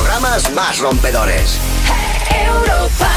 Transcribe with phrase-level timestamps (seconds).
[0.00, 1.58] programas más rompedores.
[2.46, 3.08] Europa.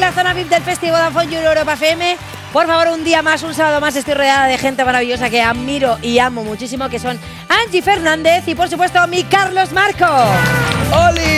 [0.00, 2.16] la zona VIP del Festival Vodafone Euro Europa FM.
[2.52, 5.98] Por favor, un día más, un sábado más, estoy rodeada de gente maravillosa que admiro
[6.00, 7.18] y amo muchísimo, que son
[7.48, 10.06] Angie Fernández y, por supuesto, mi Carlos Marco.
[11.08, 11.35] ¡Oli!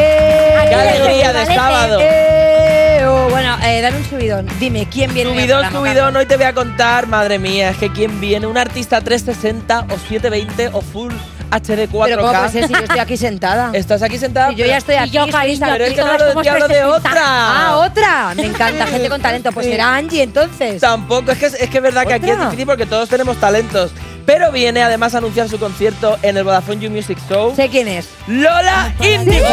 [0.00, 1.98] Eh, ¡Qué alegría de sábado!
[2.00, 4.46] eh, oh, bueno, eh, dame un subidón.
[4.58, 5.30] Dime, ¿quién viene?
[5.30, 6.20] Subidón, programa, subidón, Carlos?
[6.20, 9.98] hoy te voy a contar, madre mía, es que quién viene, un artista 360 o
[9.98, 11.12] 720 o Full
[11.50, 12.04] HD 4K.
[12.04, 13.70] Pero ¿cómo puede ser si yo estoy aquí sentada?
[13.74, 14.50] Estás aquí sentada.
[14.50, 15.08] Si yo ya estoy aquí.
[15.08, 15.26] Y yo.
[15.30, 17.08] Pero es que no hablo de somos ti, hablo de 360.
[17.10, 17.22] otra.
[17.24, 18.34] Ah, otra.
[18.34, 19.52] Me encanta, gente con talento.
[19.52, 20.80] Pues será Angie entonces.
[20.80, 23.92] Tampoco, es que es, que es verdad que aquí es difícil porque todos tenemos talentos.
[24.26, 27.54] Pero viene además a anunciar su concierto en el Vodafone You Music Show.
[27.54, 28.08] Sé quién es.
[28.26, 29.46] Lola Indigo.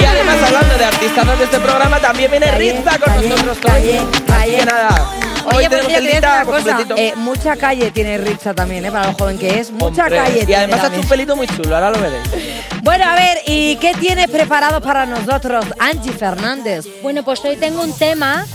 [0.00, 3.98] Y además, hablando de artistas de este programa, también viene Rizza con calle, nosotros calle,
[3.98, 5.10] Así que nada,
[5.46, 6.78] hoy Oye, pues tenemos el una cosa.
[6.96, 8.90] Eh, mucha calle tiene Ritza también, ¿eh?
[8.92, 9.70] Para lo joven que es.
[9.70, 11.02] Mucha Hombre, calle Y además ha hecho también.
[11.02, 12.22] un pelito muy chulo, ahora lo veréis.
[12.82, 16.86] Bueno, a ver, ¿y qué tienes preparado para nosotros, Angie Fernández?
[17.02, 18.46] Bueno, pues hoy tengo un tema.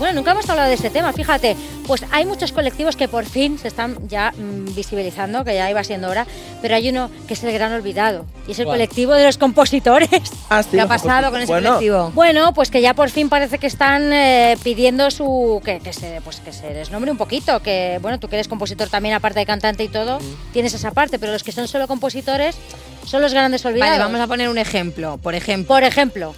[0.00, 1.58] Bueno, nunca hemos hablado de este tema, fíjate.
[1.86, 5.84] Pues hay muchos colectivos que por fin se están ya mm, visibilizando, que ya iba
[5.84, 6.26] siendo hora,
[6.62, 8.78] pero hay uno que es el gran olvidado, y es el ¿Cuál?
[8.78, 10.08] colectivo de los compositores.
[10.52, 12.10] Ah, sí, ¿Qué ha pasado con ese bueno, colectivo?
[12.12, 16.20] Bueno, pues que ya por fin parece que están eh, pidiendo su que, que se
[16.24, 19.38] pues que se les nombre un poquito, que bueno, tú que eres compositor también aparte
[19.38, 20.18] de cantante y todo,
[20.52, 22.56] tienes esa parte, pero los que son solo compositores
[23.04, 23.98] son los grandes olvidados.
[23.98, 25.18] Vale, vamos a poner un ejemplo.
[25.18, 26.34] Por ejemplo, Por ejemplo,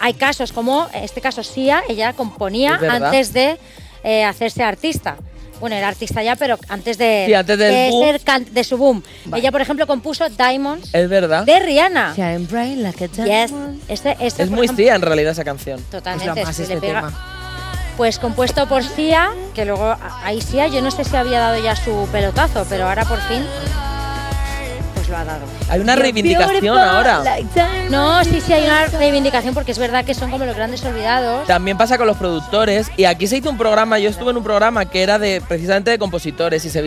[0.00, 3.58] hay casos como, en este caso Sia, ella componía antes de
[4.04, 5.16] eh, hacerse artista.
[5.60, 8.04] Bueno, era artista ya, pero antes de, Sí, antes del de boom.
[8.04, 9.02] ser can- de su boom.
[9.34, 11.42] Ella, por ejemplo, compuso Diamonds Es verdad.
[11.44, 12.14] de Rihanna.
[12.14, 13.52] Shine bright like a Yes.
[13.88, 15.82] Este, este, Es muy ejemplo, tía en realidad esa canción.
[15.90, 17.00] Totalmente, Es lo más sí, este le pega.
[17.00, 17.34] tema.
[17.96, 21.60] Pues compuesto por Sia, que luego a- ahí Sia, yo no sé si había dado
[21.60, 23.44] ya su pelotazo, pero ahora por fin
[25.08, 25.46] lo ha dado.
[25.68, 27.22] Hay una reivindicación ahora.
[27.90, 31.46] No, sí, sí hay una reivindicación porque es verdad que son como los grandes olvidados.
[31.46, 34.44] También pasa con los productores y aquí se hizo un programa, yo estuve en un
[34.44, 36.82] programa que era de precisamente de compositores y se,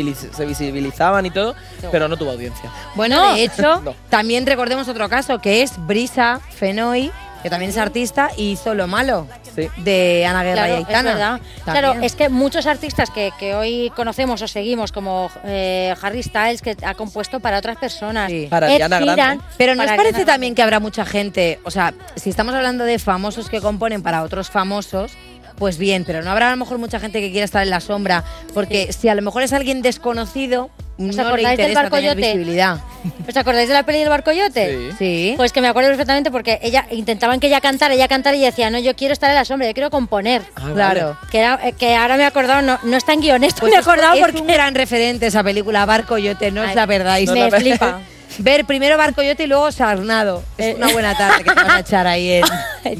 [0.45, 1.55] visibilizaban y todo,
[1.91, 2.69] pero no tuvo audiencia.
[2.95, 3.95] Bueno, de hecho, No.
[4.09, 7.11] también recordemos otro caso que es Brisa Fenoy,
[7.44, 9.68] que también es artista y hizo Lo Malo Sí.
[9.78, 11.12] de Ana Guerra Claro, y es Aitana.
[11.19, 11.52] También.
[11.66, 16.62] Claro, es que muchos artistas que, que hoy conocemos o seguimos, como eh, Harry Styles,
[16.62, 18.29] que ha compuesto para otras personas.
[18.31, 18.47] Sí.
[18.50, 19.12] Para Ed Ariana Grande.
[19.22, 22.53] Sheeran, Pero ¿no os para parece también que habrá mucha gente, o sea, si estamos
[22.56, 25.12] hablando de famosos que componen para otros famosos,
[25.61, 27.79] pues bien, pero no habrá a lo mejor mucha gente que quiera estar en la
[27.81, 28.23] sombra,
[28.55, 31.77] porque si a lo mejor es alguien desconocido, no le acordáis del?
[33.29, 34.91] ¿Os acordáis de la peli del barcoyote?
[34.91, 34.95] Sí.
[34.97, 35.33] Sí.
[35.38, 38.72] Pues que me acuerdo perfectamente porque ella intentaban que ella cantara, ella cantara y decía,
[38.72, 40.41] no, yo quiero estar en la sombra, yo quiero componer.
[40.55, 41.16] Ah, claro.
[41.29, 43.69] Que, era- eh, que ahora me he acordado, no, no está en guion, esto Pues
[43.72, 46.69] me he es- acordado es porque un gran referente esa película Barco Yote, no os
[46.69, 47.29] Ay, la perdáis.
[47.29, 47.99] No me la- flipa.
[48.39, 50.41] Ver primero Barco Yote y luego Sarnado.
[50.57, 52.41] Es una buena tarde que te vas a echar ahí en...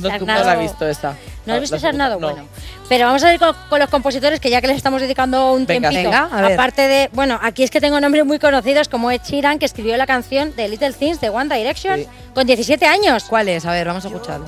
[0.02, 0.46] No, no Sarnado.
[0.46, 1.16] la he visto esa.
[1.46, 2.20] ¿No has visto Sarnado?
[2.20, 2.30] no.
[2.30, 2.48] Bueno.
[2.90, 5.66] Pero vamos a ir con, con los compositores que ya que les estamos dedicando un
[5.66, 5.90] Venga.
[5.90, 6.12] tiempito.
[6.12, 6.54] Venga, a ver.
[6.54, 9.96] Aparte de, bueno, aquí es que tengo nombres muy conocidos como Ed Sheeran, que escribió
[9.98, 12.08] la canción de Little Things de One Direction Sí.
[12.36, 13.24] con 17 años.
[13.30, 13.66] ¿Cuál es?
[13.66, 14.46] A ver, vamos a escucharlo.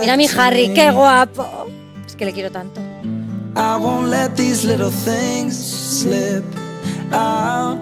[0.00, 1.66] Mira a mi Harry, qué guapo.
[2.06, 2.80] Es que le quiero tanto.
[3.56, 6.42] I won't let these little things slip
[7.12, 7.78] out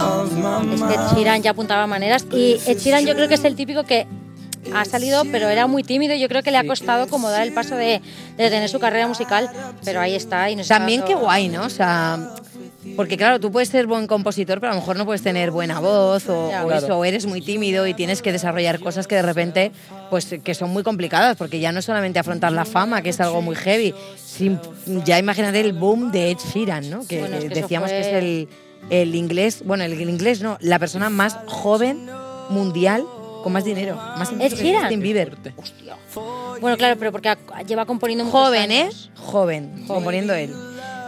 [0.00, 3.34] of my Es que Ed Sheeran ya apuntaba maneras y Ed Sheeran yo creo que
[3.34, 4.06] es el típico que
[4.74, 7.46] ha salido, pero era muy tímido y yo creo que le ha costado como dar
[7.46, 8.00] el paso de,
[8.36, 9.50] de tener su carrera musical,
[9.84, 10.50] pero ahí está.
[10.50, 11.64] Y nos También qué guay, ¿no?
[11.64, 12.18] O sea,
[12.96, 15.78] porque claro, tú puedes ser buen compositor, pero a lo mejor no puedes tener buena
[15.80, 16.64] voz o, Ya.
[16.64, 16.84] o Claro.
[16.86, 19.72] eso, o eres muy tímido y tienes que desarrollar cosas que de repente,
[20.10, 23.20] pues que son muy complicadas, porque ya no es solamente afrontar la fama, que es
[23.20, 24.58] algo muy heavy, sin-
[25.04, 27.06] ya imagínate el boom de Ed Sheeran, ¿no?
[27.06, 28.48] Que, Bueno, es que que eso decíamos fue- que es el,
[28.90, 32.08] el inglés, bueno, el, el inglés no, la persona más joven
[32.50, 33.04] mundial
[33.42, 34.82] con más dinero, más incluso que Sheeran?
[34.82, 35.36] Justin Bieber.
[36.60, 38.82] Bueno, claro, pero porque ha- lleva componiendo muchos Joven, ¿eh?
[38.82, 39.10] años.
[39.16, 40.54] Joven, componiendo él.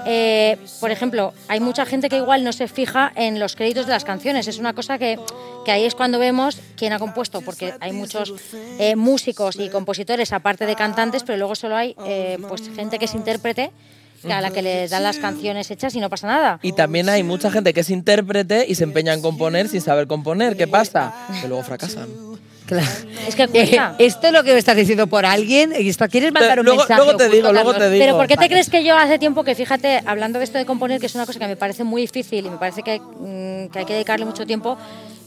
[0.06, 3.92] Eh, por ejemplo, hay mucha gente que igual no se fija en los créditos de
[3.92, 4.48] las canciones.
[4.48, 5.18] Es una cosa que,
[5.66, 8.32] que ahí es cuando vemos quién ha compuesto, porque hay muchos
[8.78, 13.04] eh, músicos y compositores aparte de cantantes, pero luego solo hay eh, pues gente que
[13.04, 13.72] es intérprete
[14.28, 16.58] a la que le dan las canciones hechas y no pasa nada.
[16.62, 20.06] Y también hay mucha gente que es intérprete y se empeña en componer sin saber
[20.06, 20.56] componer.
[20.56, 21.14] ¿Qué pasa?
[21.40, 22.08] Que luego fracasan.
[22.66, 22.86] Claro.
[23.26, 25.72] Es que Eh, esto es lo que me estás diciendo por alguien.
[25.76, 27.02] y esto- ¿Quieres mandar un luego- mensaje?
[27.02, 28.04] luego te digo, luego te digo.
[28.04, 28.48] Pero ¿por qué te Vale.
[28.50, 31.26] crees que yo hace tiempo que, fíjate, hablando de esto de componer, que es una
[31.26, 34.24] cosa que me parece muy difícil y me parece que, mm, que hay que dedicarle
[34.24, 34.76] mucho tiempo,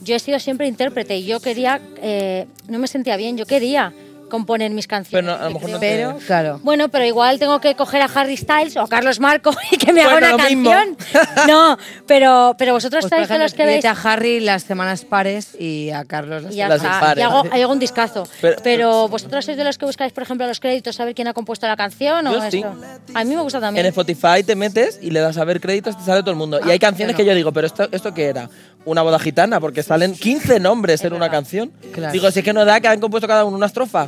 [0.01, 3.91] yo he sido siempre intérprete y yo quería, eh, no me sentía bien, yo quería
[4.33, 5.23] componer mis canciones.
[5.29, 6.59] Pero no, a lo mejor no Pero, te- claro.
[6.63, 9.93] Bueno, pero igual tengo que coger a Harry Styles o a Carlos Marco y que
[9.93, 10.71] me haga una mismo.
[10.71, 10.97] canción.
[11.47, 11.77] No,
[12.07, 13.85] pero, pero vosotros Pues, estáis de ejemplo, los que veis.
[13.85, 17.21] a Harry las semanas pares y a Carlos las Y está, impares.
[17.21, 18.23] y hago, y hago un discazo.
[18.41, 21.33] Pero, Pero- vosotros sois de los que buscáis, por ejemplo, los créditos, saber quién ha
[21.33, 22.57] compuesto la canción o sí.
[22.57, 22.75] esto.
[23.13, 23.85] A mí me gusta En también.
[23.87, 26.59] Spotify te metes y le das a ver créditos, te sale todo el mundo.
[26.65, 28.49] y hay canciones que yo digo, pero esto, ¿esto qué era?
[28.85, 31.71] Una boda gitana, porque salen 15 nombres en una canción.
[31.93, 32.11] Claro.
[32.11, 34.07] Digo, si es que no da que han compuesto cada uno una estrofa.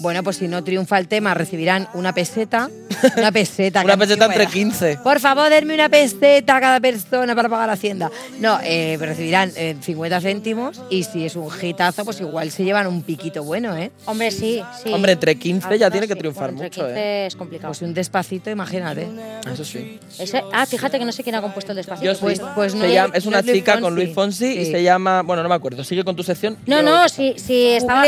[0.00, 2.70] Bueno, pues si no triunfa el tema, recibirán una peseta.
[3.18, 3.82] Una peseta.
[3.84, 4.50] Una peseta entre era.
[4.50, 4.98] 15.
[5.04, 8.10] Por favor, denme una peseta a cada persona para pagar Hacienda.
[8.40, 12.86] No, eh, recibirán eh, 50 céntimos y si es un hitazo, pues igual se llevan
[12.86, 13.90] un piquito bueno, ¿eh?
[14.06, 14.90] Hombre, sí, sí.
[14.92, 16.18] Hombre, entre 15 ya tiene que sí.
[16.18, 17.68] triunfar Bueno, entre mucho, 15 es complicado.
[17.70, 19.06] Pues un despacito, imagínate.
[19.52, 20.00] Eso sí.
[20.18, 22.10] Ese- ah, fíjate que no sé quién ha compuesto el despacito.
[22.10, 22.18] Yo.
[22.18, 23.94] Pues- pues no es- llama- es no una Luis chica con.
[23.94, 25.20] Luis Fonsi y se llama.
[25.22, 25.84] Bueno, no me acuerdo.
[25.84, 26.56] Sigue con tu sección.
[26.66, 28.00] No, Yo- no, sí, sí estaba.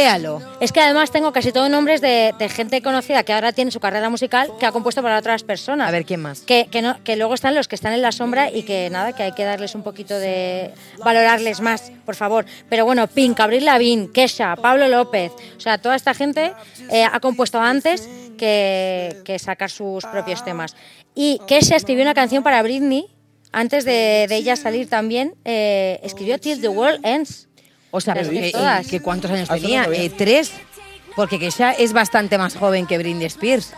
[0.60, 3.80] Es que además tengo casi todos nombres de, de gente conocida que ahora tiene su
[3.80, 5.88] carrera musical que ha compuesto para otras personas.
[5.88, 6.42] A ver, ¿quién más?
[6.42, 9.12] Que, que, no, que luego están los que están en la sombra y que nada,
[9.14, 10.70] que hay que darles un poquito de.
[11.04, 12.46] valorarles más, por favor.
[12.68, 16.52] Pero bueno, Pink, Abril Lavín, Kesha, Pablo López, o sea, toda esta gente
[16.88, 18.08] eh, ha compuesto antes
[18.38, 20.76] que, que sacar sus propios temas.
[21.16, 23.06] Y Kesha escribió una canción para Britney.
[23.50, 27.48] Antes de, de ella salir también, eh, escribió Till the World Ends.
[27.90, 28.86] O sea, pero que, todas.
[28.86, 29.84] que ¿cuántos años tenía?
[29.92, 30.52] Eh, tres.
[31.16, 33.74] Porque Kesha es bastante más joven que Britney Spears,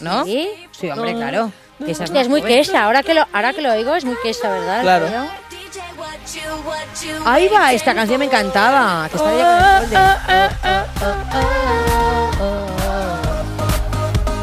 [0.00, 0.24] ¿no?
[0.24, 0.48] ¿Sí?
[0.72, 1.52] Sí, hombre, claro.
[1.84, 2.56] Kesha Hostia, es muy joven.
[2.56, 2.84] Kesha.
[2.84, 4.82] Ahora que, lo, ahora que lo oigo, es muy Kesha, ¿verdad?
[4.82, 5.06] Claro.
[7.24, 9.08] Ahí va, esta canción me encantaba.
[9.08, 9.18] Que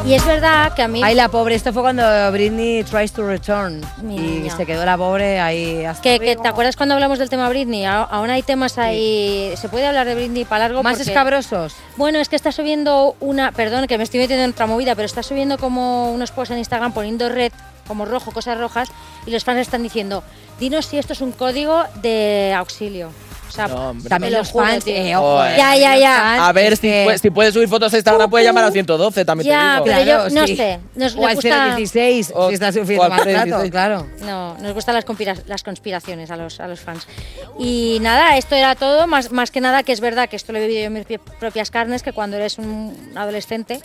[0.08, 1.02] Y es verdad que a mí.
[1.04, 2.02] Ay, la pobre, esto fue cuando
[2.32, 3.82] Britney tries to return.
[4.10, 6.34] Y se quedó la pobre ahí hasta Que, que.
[6.34, 7.84] ¿Te acuerdas cuando hablamos del tema Britney?
[7.84, 9.52] Aún hay temas ahí.
[9.56, 10.82] Se puede hablar de Britney para largo.
[10.82, 11.76] Más porque- escabrosos.
[11.98, 13.52] Bueno, es que está subiendo una.
[13.52, 16.58] Perdón, que me estoy metiendo en otra movida, pero está subiendo como unos posts en
[16.58, 17.52] Instagram poniendo red,
[17.86, 18.88] como rojo, cosas rojas,
[19.26, 20.24] y los fans están diciendo:
[20.58, 23.10] dinos si esto es un código de auxilio.
[23.48, 24.08] O sea, No, hombre.
[24.08, 26.46] También los juro, fans, eh, ojo, eh, Ya, ya, ya.
[26.48, 29.24] A ver, si, que- puede- si puedes subir fotos a Instagram, puedes llamar al 112,
[29.24, 29.84] también Ya, te digo.
[29.84, 30.56] pero yo Claro, no sí.
[30.56, 30.78] sé.
[30.94, 33.70] Nos, o al gusta, 016, O- si estás sufriendo al más rato, 016.
[33.70, 34.06] claro.
[34.20, 37.06] No, nos gustan las, conspira- las conspiraciones a los, a los fans.
[37.58, 40.58] Y nada, esto era todo, más, más que nada que es verdad que esto lo
[40.58, 43.80] he vivido yo en mis pi- propias carnes, que cuando eres un adolescente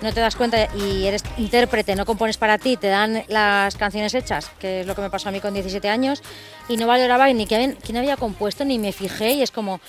[0.00, 4.14] no te das cuenta y eres intérprete, no compones para ti, te dan las canciones
[4.14, 6.22] hechas, que es lo que me pasó a mí con 17 años,
[6.68, 9.80] y no valoraba ni quién, quién había compuesto, ni me fijé, y es como,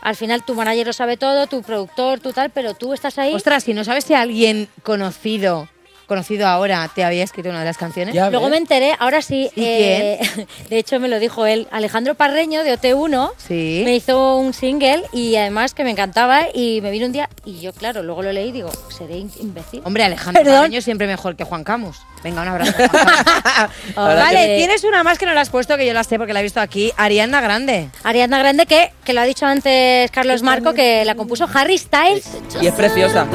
[0.00, 3.34] al final tu manager lo sabe todo, tu productor, tu tal, pero tú estás ahí...
[3.34, 5.68] Ostras, si no sabes si alguien conocido,
[6.06, 8.14] conocido ahora, te había escrito una de las canciones.
[8.14, 8.52] Ya Luego ves.
[8.52, 9.50] me enteré, ahora sí.
[9.56, 10.18] ¿Y eh,
[10.70, 11.68] de hecho, me lo dijo él.
[11.70, 13.82] Alejandro Parreño de OT1 Sí.
[13.84, 17.60] me hizo un single y además que me encantaba y me vino un día y
[17.60, 19.82] yo, claro, luego lo leí y digo, seré imbécil.
[19.84, 20.60] Hombre, Alejandro Perdón.
[20.62, 21.96] Carreño siempre mejor que Juan Camus.
[22.22, 22.72] Venga, un abrazo.
[23.96, 26.32] Vale, que- tienes una más que no la has puesto, que yo la sé porque
[26.32, 26.92] la he visto aquí.
[26.96, 27.88] Ariana Grande.
[28.02, 32.26] Ariana Grande, que, que lo ha dicho antes Carlos Marco, que la compuso Harry Styles.
[32.60, 33.26] Y es preciosa.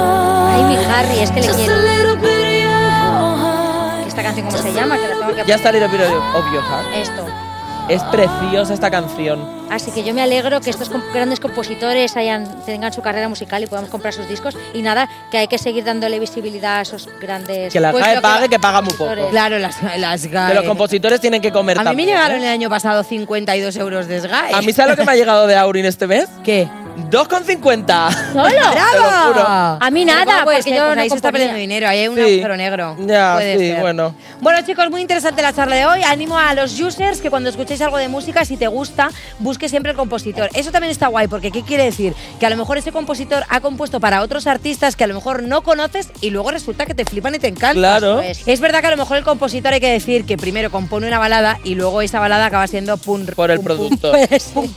[0.00, 1.74] Ay, mi Harry, es que le quiero.
[4.06, 4.96] ¿Esta canción cómo se llama?
[4.96, 6.00] Que la tengo que Ya está Little Bit
[6.34, 6.86] of Your Heart.
[6.96, 7.26] Esto.
[7.88, 9.56] Es preciosa esta canción.
[9.70, 13.66] Así que yo me alegro que estos grandes compositores hayan, tengan su carrera musical y
[13.66, 14.54] podamos comprar sus discos.
[14.74, 17.72] Y nada, que hay que seguir dándole visibilidad a esos grandes.
[17.72, 19.14] Que la Pues GAE lo que- pague, que paga muy poco.
[19.30, 20.48] Claro, las, las GAE.
[20.48, 22.46] Que los compositores tienen que comer A mí me llegaron ¿eh?
[22.46, 24.52] el año pasado 52 euros de SGAE.
[24.54, 26.28] A mí, ¿sabes lo que me ha llegado de Aurin este mes?
[26.44, 26.68] ¿Qué?
[27.10, 28.32] 2,50.
[28.32, 28.48] ¡Solo!
[28.48, 29.46] Te lo juro.
[29.80, 31.48] A mí nada, ¿Cómo puede porque yo Pues no ahí se está componía.
[31.48, 32.20] perdiendo dinero, ahí hay un Sí.
[32.22, 32.96] agujero negro.
[33.06, 33.80] Ya, Puede sí, ser.
[33.80, 34.14] bueno.
[34.40, 36.02] Bueno, chicos, muy interesante la charla de hoy.
[36.02, 39.92] Animo a los users que cuando escuchéis algo de música, si te gusta, busque siempre
[39.92, 40.48] el compositor.
[40.54, 42.14] Eso también está guay, porque ¿qué quiere decir?
[42.40, 45.42] Que a lo mejor ese compositor ha compuesto para otros artistas que a lo mejor
[45.42, 47.76] no conoces y luego resulta que te flipan y te encantan.
[47.78, 48.16] Claro.
[48.16, 51.06] Pues, Es verdad que a lo mejor el compositor hay que decir que primero compone
[51.06, 54.16] una balada y luego esa balada acaba siendo pum, Por el pum, pum, productor.
[54.28, 54.68] pues, pum,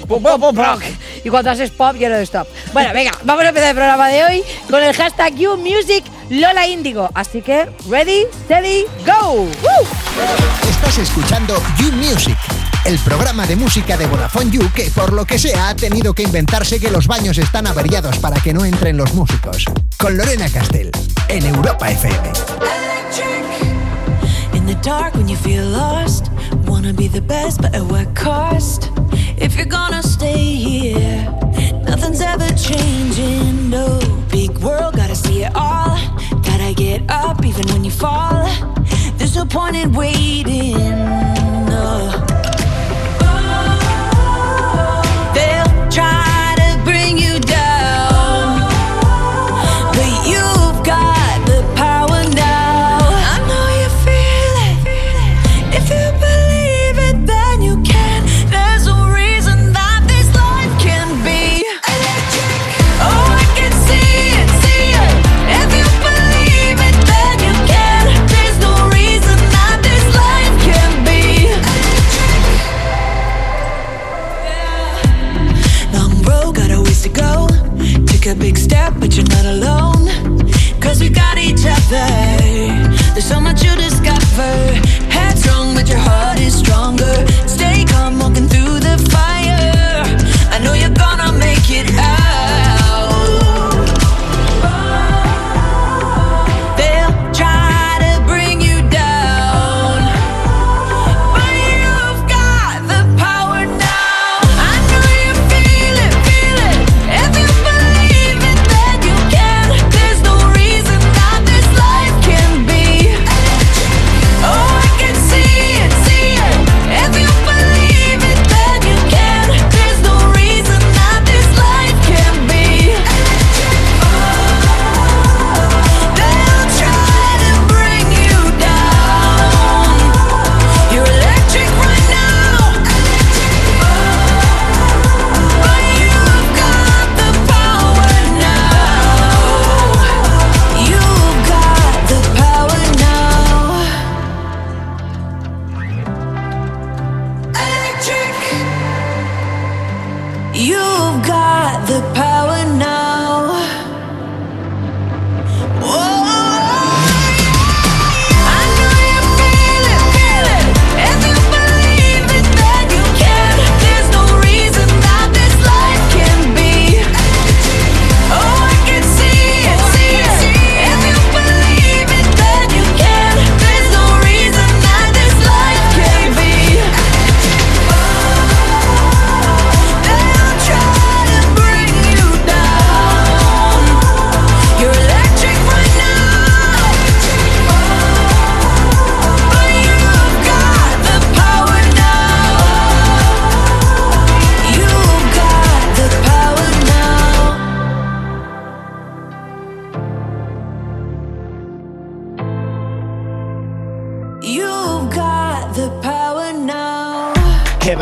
[0.00, 0.08] pop.
[0.08, 0.64] Pum, pum, pum, pum.
[0.64, 0.82] rock.
[1.24, 2.46] Y cuando haces pop, yo no stop.
[2.72, 7.10] Bueno, venga, vamos a empezar el programa de hoy con el hashtag YouMusic Lola Índigo.
[7.14, 9.48] Así que, ready, steady, go.
[10.68, 12.36] Estás escuchando You Music,
[12.84, 16.22] el programa de música de Vodafone You que por lo que sea ha tenido que
[16.22, 19.64] inventarse que los baños están averiados para que no entren los músicos.
[19.98, 20.90] Con Lorena Castell,
[21.28, 22.32] en Europa FM.
[24.54, 26.30] In the dark when you feel lost,
[26.66, 28.90] wanna be the best, but at what cost?
[29.40, 31.38] If you're gonna stay here,
[31.88, 33.98] Nothing's ever changing, no.
[34.30, 35.96] Big world, gotta see it all.
[36.42, 38.46] Gotta get up even when you fall.
[39.16, 42.37] There's no point in waiting, no.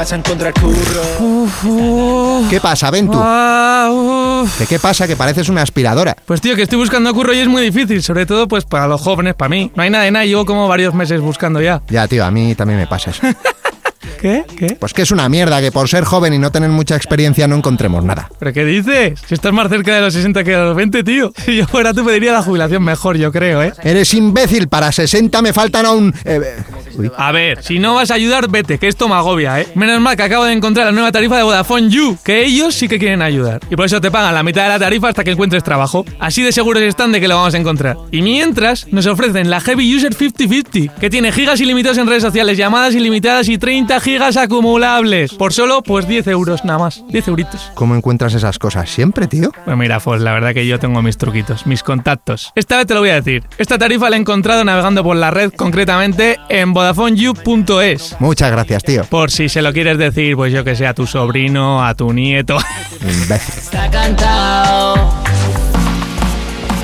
[0.07, 2.49] Vas a encontrar curro.
[2.49, 3.19] ¿Qué pasa, Ventu?
[3.21, 4.45] Ah.
[4.57, 5.09] ¿De qué pasa?
[5.09, 6.17] Que pareces una aspiradora.
[6.27, 9.01] Pues tío, que estoy buscando curro y es muy difícil, sobre todo pues para los
[9.01, 9.73] jóvenes, para mí.
[9.75, 11.83] No hay nada de nada, llevo como varios meses buscando ya.
[11.89, 13.23] Ya, tío, a mí también me pasa eso.
[14.27, 14.45] ¿Qué?
[14.59, 14.77] ¿Qué?
[14.81, 17.55] Pues que es una mierda que por ser joven y no tener mucha experiencia no
[17.55, 18.29] encontremos nada.
[18.41, 19.21] ¿Pero qué dices?
[19.25, 21.33] Si estás más cerca de los 60 que de los 20, tío.
[21.47, 23.73] Si yo fuera tú pediría la jubilación mejor, yo creo, ¿eh?
[23.85, 26.13] Eres imbécil, para 60 me faltan aún...
[26.25, 26.41] eh,
[26.99, 27.09] uy.
[27.17, 29.69] A ver, si no vas a ayudar, vete, que esto me agobia, ¿eh?
[29.77, 32.89] Menos mal que acabo de encontrar la nueva tarifa de Vodafone You, que ellos sí
[32.89, 33.61] que quieren ayudar.
[33.71, 36.05] Y por eso te pagan la mitad de la tarifa hasta que encuentres trabajo.
[36.19, 37.97] Así de seguros están de que lo vamos a encontrar.
[38.11, 42.59] Y mientras, nos ofrecen la Heavy User 5050, que tiene gigas ilimitados en redes sociales,
[42.59, 45.35] llamadas ilimitadas y 30 gigas acumulables.
[45.35, 47.05] Por solo, pues 10 euros nada más.
[47.09, 47.71] 10 euritos.
[47.75, 49.53] ¿Cómo encuentras esas cosas siempre, tío?
[49.65, 52.53] Pues mira, pues la verdad que yo tengo mis truquitos, mis contactos.
[52.55, 53.45] Esta vez te lo voy a decir.
[53.59, 58.17] Esta tarifa la he encontrado navegando por la red, concretamente en VodafoneYou.es.
[58.19, 59.05] Muchas gracias, tío.
[59.05, 62.13] Por si se lo quieres decir, pues yo que sé, a tu sobrino, a tu
[62.13, 62.59] nieto.
[63.01, 63.55] Imbécil.
[63.59, 65.36] Está cantado.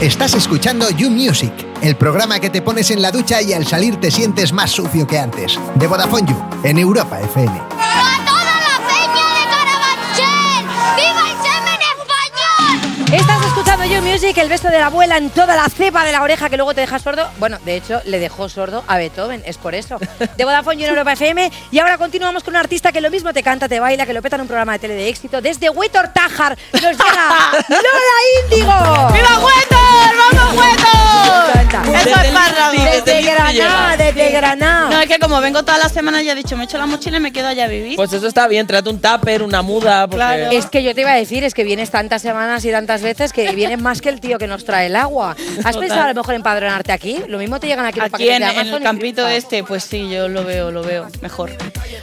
[0.03, 4.01] Estás escuchando You Music, el programa que te pones en la ducha y al salir
[4.01, 5.61] te sientes más sucio que antes.
[5.77, 7.53] De Vodafone You, en Europa FM.
[7.53, 10.67] ¡A toda la peña de Carabanchel!
[10.97, 13.21] ¡Viva el semen español!
[13.21, 13.42] Estás
[13.91, 16.57] You Music, el beso de la abuela en toda la cepa de la oreja que
[16.57, 17.29] luego te deja sordo.
[17.39, 19.99] Bueno, de hecho, le dejó sordo a Beethoven, es por eso.
[20.37, 21.51] De Vodafone You en Europa FM.
[21.73, 24.23] Y ahora continuamos con un artista que lo mismo te canta, te baila, que lo
[24.23, 25.41] peta en un programa de tele de éxito.
[25.41, 26.95] Desde Huetor Tájar nos llega
[27.69, 29.13] Lola Índigo.
[29.13, 30.33] ¡Viva Huetor!
[30.33, 31.53] ¡Vamos Huetor!
[31.73, 32.71] Eso es Parra.
[32.71, 34.91] Desde Granada, desde Granada.
[34.91, 37.17] No, es que como vengo todas las semanas ya he dicho, me echo la mochila
[37.17, 37.97] y me quedo allá a vivir.
[37.97, 40.49] Pues eso está bien, tráete un tupper, una muda, porque...
[40.53, 43.33] Es que yo te iba a decir, es que vienes tantas semanas y tantas veces
[43.33, 45.31] que vienes más que el tío que nos trae el agua.
[45.31, 45.81] ¿Has Total.
[45.81, 47.19] pensado a lo mejor empadronarte aquí?
[47.29, 49.15] Lo mismo te llegan aquí los Aquí paquetes en, de en Amazon el y campito
[49.25, 49.35] triunfas.
[49.45, 51.51] este, pues sí, yo lo veo, lo veo mejor.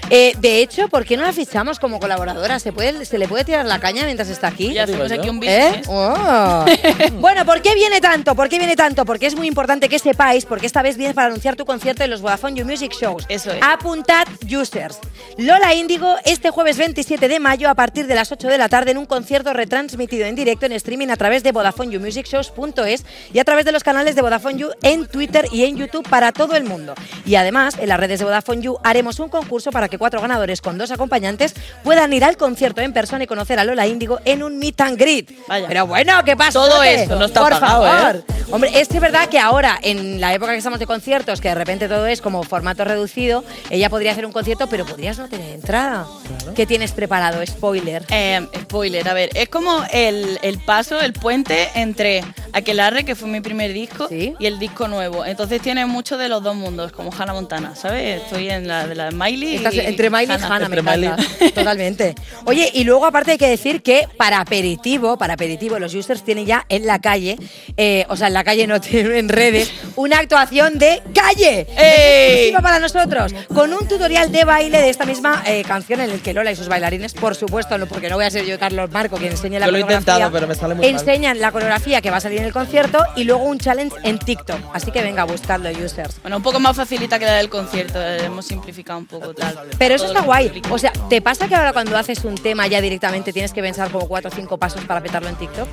[0.10, 2.60] Eh, de hecho, ¿por qué no la fichamos como colaboradora?
[2.60, 4.74] ¿Se, puede, ¿Se le puede tirar la caña mientras está aquí?
[4.74, 5.70] Ya hacemos aquí un ¿Eh?
[5.70, 5.88] business.
[5.90, 6.66] Oh.
[7.20, 8.36] bueno, ¿por qué viene tanto?
[8.36, 9.06] ¿Por qué viene tanto?
[9.06, 12.10] Porque es muy importante que sepáis, porque esta vez vienes para anunciar tu concierto en
[12.10, 13.26] los Vodafone You Music Shows.
[13.30, 13.60] Eso es.
[13.62, 15.00] Apuntad, users.
[15.38, 18.92] Lola Índigo, este jueves 27 de mayo, a partir de las 8 de la tarde,
[18.92, 23.66] en un concierto retransmitido en directo en streaming a través de VodafoneYouMusicShows.es y a través
[23.66, 26.94] de los canales de Vodafone You en Twitter y en YouTube para todo el mundo.
[27.26, 30.62] Y además, en las redes de Vodafone You haremos un concurso para que cuatro ganadores
[30.62, 34.44] con dos acompañantes puedan ir al concierto en persona y conocer a Lola Índigo en
[34.44, 35.32] un meet and greet.
[35.48, 35.68] Vaya.
[35.68, 36.54] Pero bueno, ¿qué pasa?
[36.54, 38.16] Todo eso no está Por pagado, favor.
[38.18, 38.24] ¿eh?
[38.52, 41.50] Hombre, es que es verdad que ahora, en la época que estamos de conciertos, que
[41.50, 45.30] de repente todo es como formato reducido, ella podría hacer un concierto, pero podrías no
[45.30, 46.08] tener entrada.
[46.56, 47.46] ¿Qué tienes preparado?
[47.46, 48.06] Spoiler.
[48.10, 53.28] Eh, spoiler, a ver, es como el, el paso, el puente entre Aquelarre, que fue
[53.28, 54.34] mi primer disco, Sí.
[54.40, 55.26] y el disco nuevo.
[55.26, 58.22] Entonces tiene mucho de los dos mundos, como Hannah Montana, ¿sabes?
[58.24, 59.56] Estoy en la de la Miley.
[59.56, 61.06] Estás y entre Miley y Hannah, me Entre Miley.
[61.10, 61.26] encanta.
[61.56, 62.16] Totalmente.
[62.46, 66.46] Oye, y luego aparte hay que decir que para aperitivo, para aperitivo, los users tienen
[66.46, 67.38] ya en la calle,
[67.78, 71.68] eh, o sea, en la calle no tienen en redes, una actuación de calle.
[71.78, 76.22] Exclusiva para nosotros, con un tutorial de baile de esta misma eh, canción en el
[76.22, 78.90] que Lola y sus bailarines, por supuesto, no, porque no voy a ser yo Carlos
[78.92, 81.00] Marco quien enseñe la Yo lo he coreografía, intentado, pero me sale muy mal.
[81.00, 84.18] Enseñan la coreografía que va a salir en el concierto y luego un challenge en
[84.18, 84.60] TikTok.
[84.74, 86.22] Así que venga, buscadlo, users.
[86.22, 89.60] Bueno, un poco más facilita que la del concierto, eh, hemos simplificado un poco tal.
[89.78, 90.62] Pero eso está guay.
[90.70, 93.92] O sea, ¿te pasa que ahora cuando haces un tema ya directamente tienes que pensar
[93.92, 95.68] como cuatro o cinco pasos para petarlo en TikTok?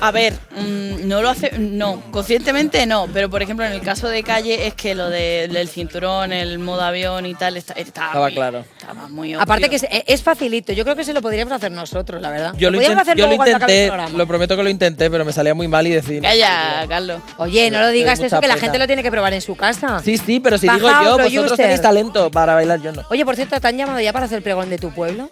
[0.00, 4.08] A ver, mm, no lo hace, no, conscientemente no, pero por ejemplo en el caso
[4.08, 8.06] de calle es que lo de- del cinturón, el modo avión y tal, está- estaba,
[8.08, 8.64] Estaba muy- claro.
[8.78, 9.42] Estaba muy obvio.
[9.42, 10.72] Aparte que es, es facilito.
[10.72, 12.54] Yo creo que se lo podríamos hacer nosotros, la verdad.
[12.56, 15.32] Yo lo, intent- hacer yo lo el intenté, lo prometo que lo intenté, pero me
[15.32, 16.22] salía muy mal y decir...
[16.22, 17.20] Calla, Carlos.
[17.36, 20.00] Oye, no lo digas eso, que la gente lo tiene que probar en su casa.
[20.02, 23.02] Sí, sí, pero si digo yo, vosotros tenéis talento para bailar, yo no.
[23.10, 25.30] Oye, por cierto, ¿te han llamado ya para hacer pregón de tu pueblo?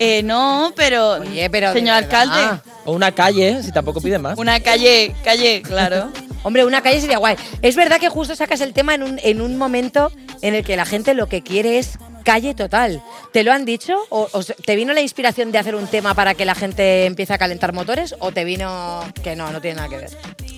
[0.00, 4.38] Eh, no, pero, Oye, pero señor alcalde, O una calle, si tampoco pide más.
[4.38, 6.10] una calle, calle, claro.
[6.42, 7.36] Hombre, una calle sería guay.
[7.62, 10.76] Es verdad que justo sacas el tema en un, en un momento en el que
[10.76, 13.02] la gente lo que quiere es calle total.
[13.32, 13.96] ¿Te lo han dicho?
[14.10, 17.32] ¿O, o te vino la inspiración de hacer un tema para que la gente empiece
[17.32, 18.14] a calentar motores?
[18.20, 20.10] ¿O te vino que no, no tiene nada que ver?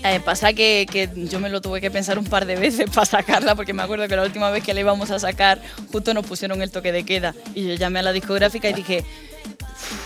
[0.04, 3.06] Eh, pasa que, que yo me lo tuve que pensar un par de veces para
[3.06, 5.60] sacarla, porque me acuerdo que la última vez que la íbamos a sacar,
[5.92, 7.34] justo nos pusieron el toque de queda.
[7.54, 9.04] Y yo llamé a la discográfica y dije,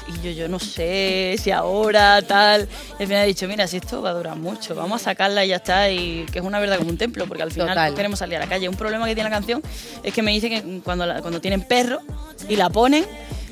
[0.08, 2.68] y yo, yo no sé si ahora, tal.
[2.98, 5.44] Y al final he dicho, mira, si esto va a durar mucho, vamos a sacarla
[5.44, 5.90] y ya está.
[5.90, 7.90] Y que es una verdad como un templo, porque al final Total.
[7.90, 8.68] no queremos salir a la calle.
[8.68, 9.62] Un problema que tiene la canción
[10.02, 12.00] es que me dice que cuando, la- cuando tienen perro
[12.48, 13.04] y la ponen,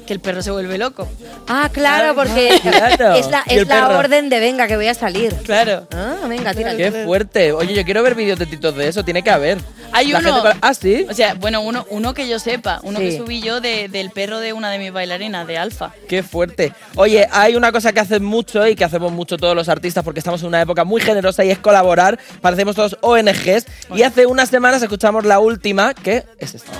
[0.06, 1.08] que el perro se vuelve loco.
[1.46, 3.14] Ah, claro, porque Claro.
[3.14, 5.32] es la, es la orden de venga, que voy a salir.
[5.44, 5.86] Claro.
[5.92, 6.76] Ah, venga, tira.
[6.76, 7.52] Qué fuerte.
[7.52, 9.58] Oye, yo quiero ver videotetitos de eso, tiene que haber.
[9.92, 10.42] Hay La uno.
[10.42, 11.06] gente Ah, sí.
[11.10, 13.04] O sea, bueno, uno, uno que yo sepa, uno Sí.
[13.04, 15.92] que subí yo de- del perro de una de mis bailarinas, de Alfa.
[16.08, 16.72] Qué fuerte.
[16.96, 20.20] Oye, hay una cosa que hacen mucho y que hacemos mucho todos los artistas porque
[20.20, 22.18] estamos en una época muy generosa y es colaborar.
[22.40, 23.66] Parecemos todos ONGs.
[23.94, 26.70] Y hace unas semanas escuchamos la última, que es esta.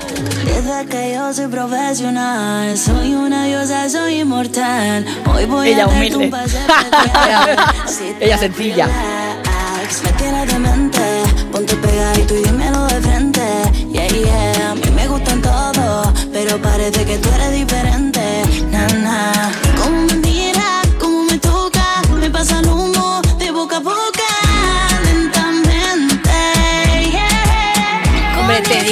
[0.44, 5.04] Desde que yo soy profesional, soy una diosa, soy inmortal.
[5.34, 6.30] Hoy voy Ella humilde.
[8.20, 8.88] Ella sencilla.
[10.30, 11.00] Me demente,
[11.52, 13.42] ponte pegadito y dímelo de frente.
[13.92, 18.42] Yeah, yeah, a mí me gustan todos, pero parece que tú eres diferente.
[18.70, 19.52] Na, na.
[19.80, 22.68] Como me mira, como me toca, me pasa el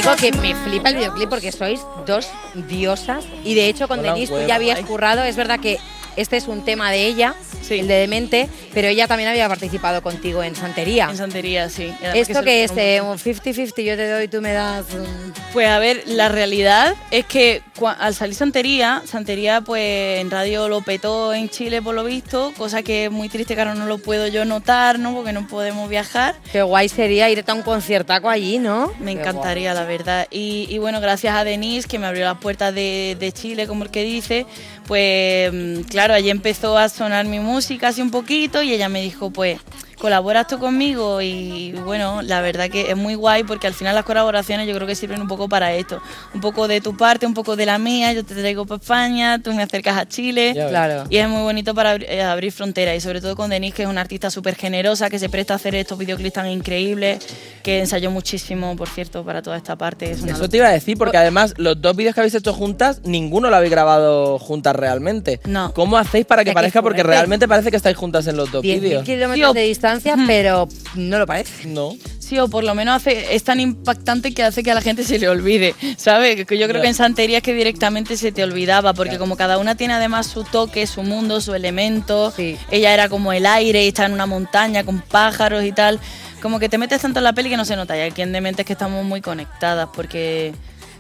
[0.03, 3.25] digo que me flipa el videoclip porque sois dos diosas.
[3.45, 5.23] Y de hecho, con Denise tú ya habías currado.
[5.23, 5.79] Es verdad que
[6.17, 7.79] este es un tema de ella, Sí.
[7.79, 11.07] el de Demente, pero ella también había participado contigo en Santería.
[11.09, 11.95] En Santería, sí.
[12.15, 12.73] ¿Esto que es?
[12.77, 14.87] eh, un 50-50, yo te doy, tú me das.
[14.87, 15.31] mm.
[15.53, 17.63] Pues a ver, la realidad es que
[17.99, 22.83] al salir Santería, Santería pues en radio lo petó en Chile por lo visto, cosa
[22.83, 25.15] que es muy triste ahora no lo puedo yo notar, ¿no?
[25.15, 26.35] Porque no podemos viajar.
[26.53, 28.93] Qué guay sería irte a un conciertaco allí, ¿no?
[29.01, 29.85] Me Qué encantaría, la
[30.31, 33.91] y bueno, gracias a Denise, que me abrió las puertas de, de Chile, como el
[33.91, 34.47] que dice,
[34.87, 39.03] pues mm, claro, allí empezó a sonar mi música así un poquito y ella me
[39.03, 39.61] dijo, pues
[40.01, 44.05] colaboras tú conmigo y bueno, la verdad que es muy guay porque al final las
[44.05, 46.01] colaboraciones yo creo que sirven un poco para esto.
[46.35, 49.39] Un poco de tu parte, un poco de la mía, yo te traigo para España,
[49.43, 50.53] tú me acercas a Chile.
[50.55, 51.05] Claro.
[51.11, 53.83] Y es muy bonito para abri- eh, abrir fronteras y sobre todo con Denise, que
[53.83, 57.19] es una artista súper generosa, que se presta a hacer estos videoclips tan increíbles,
[57.63, 60.11] que ensayó muchísimo, por cierto, para toda esta parte.
[60.11, 62.55] Es una Eso te iba a decir, porque además los dos vídeos que habéis hecho
[62.55, 65.41] juntas, ninguno lo habéis grabado juntas realmente.
[65.45, 65.75] No.
[65.75, 66.81] ¿Cómo hacéis para que parezca?
[66.81, 69.05] Porque realmente parece que estáis juntas en los dos 10.000 vídeos.
[69.05, 69.90] kilómetros de distancia,
[70.27, 71.67] pero no lo parece.
[71.67, 71.97] No.
[72.19, 75.03] Sí, o por lo menos hace, es tan impactante que hace que a la gente
[75.03, 76.47] se le olvide, ¿sabes?
[76.47, 79.59] Que yo creo que en santería es que directamente se te olvidaba, porque como cada
[79.59, 82.33] una tiene además su toque, su mundo, su elemento,
[82.71, 85.99] ella era como el aire y está en una montaña con pájaros y tal,
[86.41, 88.31] como que te metes tanto en la peli que no se nota, y aquí en
[88.31, 90.55] Demente es que estamos muy conectadas, porque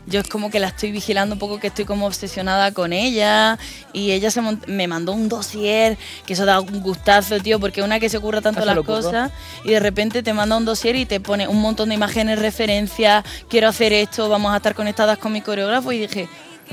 [0.07, 3.59] yo es como que la estoy vigilando un poco, que estoy como obsesionada con ella
[3.93, 8.01] y ella se me mandó un dossier, que eso da un gustazo, tío, porque una
[8.01, 9.31] que se ocurra tanto Ah, las cosas
[9.65, 13.25] y de repente te manda un dossier y te pone un montón de imágenes, referencias,
[13.49, 16.29] quiero hacer esto, vamos a estar conectadas con mi coreógrafo y dije,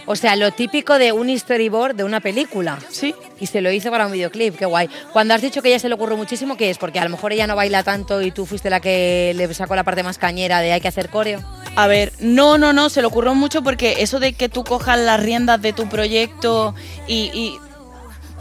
[0.06, 2.78] O sea, lo típico de un storyboard de una película.
[2.90, 3.14] Sí.
[3.40, 4.90] Y se lo hizo para un videoclip, qué guay.
[5.14, 6.78] Cuando has dicho que ella se le ocurrió muchísimo, ¿qué es?
[6.78, 9.76] Porque a lo mejor ella no baila tanto y tú fuiste la que le sacó
[9.76, 11.42] la parte más cañera de hay que hacer coreo.
[11.76, 14.98] A ver, no, no, no, se le ocurrió mucho porque eso de que tú cojas
[15.00, 16.74] las riendas de tu proyecto
[17.08, 17.58] y, y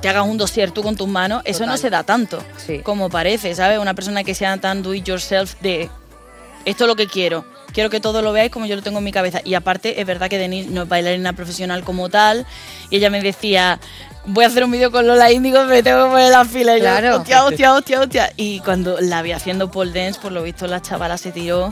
[0.01, 2.79] te hagas un dossier tú con tus manos, eso no se da tanto Sí.
[2.81, 3.79] como parece, ¿sabes?
[3.79, 5.91] Una persona que sea tan do it yourself de
[6.65, 7.45] esto es lo que quiero,
[7.77, 9.43] quiero que todo lo veáis como yo lo tengo en mi cabeza.
[9.45, 12.47] Y aparte, es verdad que Denise no es bailarina profesional como tal
[12.91, 13.79] y ella me decía...
[14.29, 16.73] Voy a hacer un vídeo con Lola Índigo, me tengo que poner la fila.
[16.77, 17.17] Y yo, Claro.
[17.19, 18.33] hostia, hostia, hostia, hostia.
[18.37, 21.69] Y cuando la vi haciendo pole dance, por lo visto la chavala se tiró,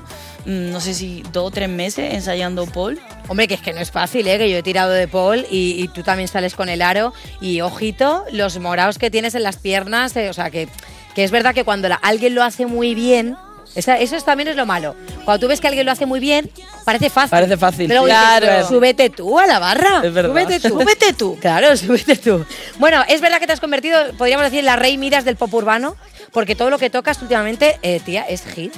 [0.47, 3.01] mm, no sé si dos o tres meses ensayando pole.
[3.27, 4.38] Hombre, que es que no es fácil, ¿eh?
[4.38, 7.12] Que yo he tirado de Paul y, y tú también sales con el aro.
[7.40, 10.14] Y ojito, los morados que tienes en las piernas.
[10.14, 10.69] eh, o sea, que,
[11.17, 13.37] que es verdad que cuando la- alguien lo hace muy bien.
[13.74, 14.94] Esa- eso es- también es lo malo.
[15.24, 16.50] Cuando tú ves que alguien lo hace muy bien,
[16.84, 17.30] parece fácil.
[17.30, 17.88] Parece fácil.
[17.88, 18.68] Pero dices, Claro.
[18.68, 20.00] súbete tú a la barra.
[20.04, 20.30] Es verdad.
[20.30, 20.68] Súbete tú.
[20.80, 21.38] Súbete tú.
[21.40, 22.44] Claro, súbete tú.
[22.78, 25.52] Bueno, es verdad que te has convertido, podríamos decir, en la rey Midas del pop
[25.54, 25.96] urbano,
[26.32, 28.72] porque todo lo que tocas últimamente, eh, tía, es hit.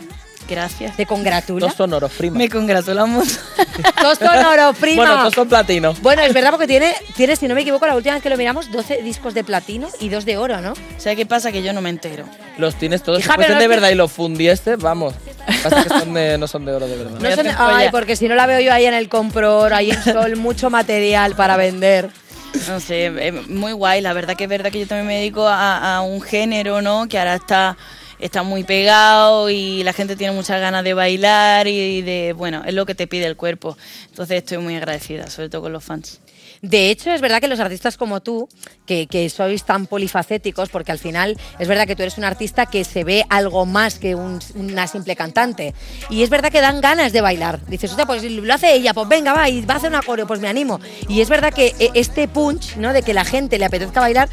[0.49, 0.97] Gracias.
[0.97, 1.67] Te congratula.
[1.67, 2.39] Dos sonoros, prima.
[2.39, 3.41] Me congratulamos.
[4.03, 5.05] Dos sonoros, prima.
[5.05, 5.93] Bueno, dos son platino.
[6.03, 8.37] Bueno, es verdad porque tiene, tiene, si no me equivoco, la última vez que lo
[8.37, 10.75] miramos, 12 discos de platino y dos de oro, ¿no?
[10.99, 11.51] ¿Sabes qué pasa?
[11.53, 12.25] Que yo no me entero.
[12.59, 13.19] Los tienes todos.
[13.21, 15.15] Hija, si fuesen de no es que- verdad y los fundieste, vamos.
[15.63, 17.19] Pasa que son de- no son de oro de verdad.
[17.21, 20.03] No son- ay, porque si no la veo yo ahí en el compror, ahí en
[20.05, 22.09] Sol, mucho material para vender.
[22.69, 24.01] No sé, es muy guay.
[24.01, 27.07] La verdad que es verdad que yo también me dedico a, a un género, ¿no?
[27.09, 27.77] Que ahora está,
[28.19, 32.75] está muy pegado y la gente tiene muchas ganas de bailar y de, bueno, es
[32.75, 33.77] lo que te pide el cuerpo.
[34.11, 36.21] Entonces estoy muy agradecida, sobre todo con los fans.
[36.63, 38.49] De hecho, es verdad que los artistas como tú,
[38.87, 42.85] que, sois tan polifacéticos, porque al final es verdad que tú eres un artista que
[42.85, 45.75] se ve algo más que un- una simple cantante.
[46.11, 47.65] Y es verdad que dan ganas de bailar.
[47.67, 50.27] Dices, hostia, pues lo hace ella, pues venga, va, y va a hacer un coreo,
[50.27, 50.81] pues me animo.
[51.09, 52.93] Y es verdad que eh, este punch, ¿no?
[52.93, 54.29] De que la gente le apetezca bailar,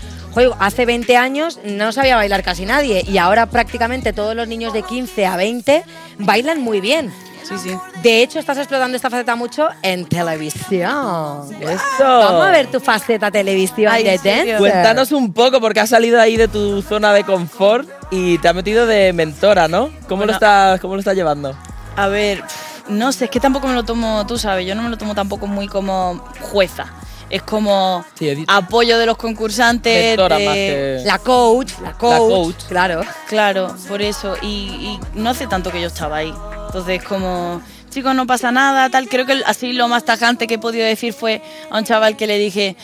[0.59, 3.03] hace 20 años no sabía bailar casi nadie.
[3.07, 5.83] Y ahora prácticamente todos los niños de 15 a 20
[6.19, 7.11] bailan muy bien.
[7.43, 7.77] Sí, sí.
[8.01, 11.49] De hecho, estás explotando esta faceta mucho en televisión.
[11.61, 11.81] Eso.
[11.99, 14.57] Vamos a ver tu faceta televisión Ay, de dancer.
[14.57, 18.55] Cuéntanos un poco, porque has salido ahí de tu zona de confort y te has
[18.55, 19.89] metido de mentora, ¿no?
[20.07, 20.25] ¿Cómo, Bueno.
[20.27, 21.55] lo, estás, ¿Cómo lo estás llevando?
[21.95, 22.43] A ver,
[22.87, 25.13] no sé, es que tampoco me lo tomo, tú sabes, yo no me lo tomo
[25.15, 26.85] tampoco muy como jueza.
[27.29, 30.15] Es como Sí, apoyo de los concursantes.
[30.17, 32.67] De- más que- La coach, la coach, coach.
[32.67, 33.01] claro.
[33.27, 34.35] Claro, por eso.
[34.43, 36.31] Y, y no hace tanto que yo estaba ahí.
[36.73, 39.07] Entonces, como, chicos, no pasa nada, tal.
[39.07, 42.25] Creo que así lo más tajante que he podido decir fue a un chaval que
[42.25, 42.75] le dije,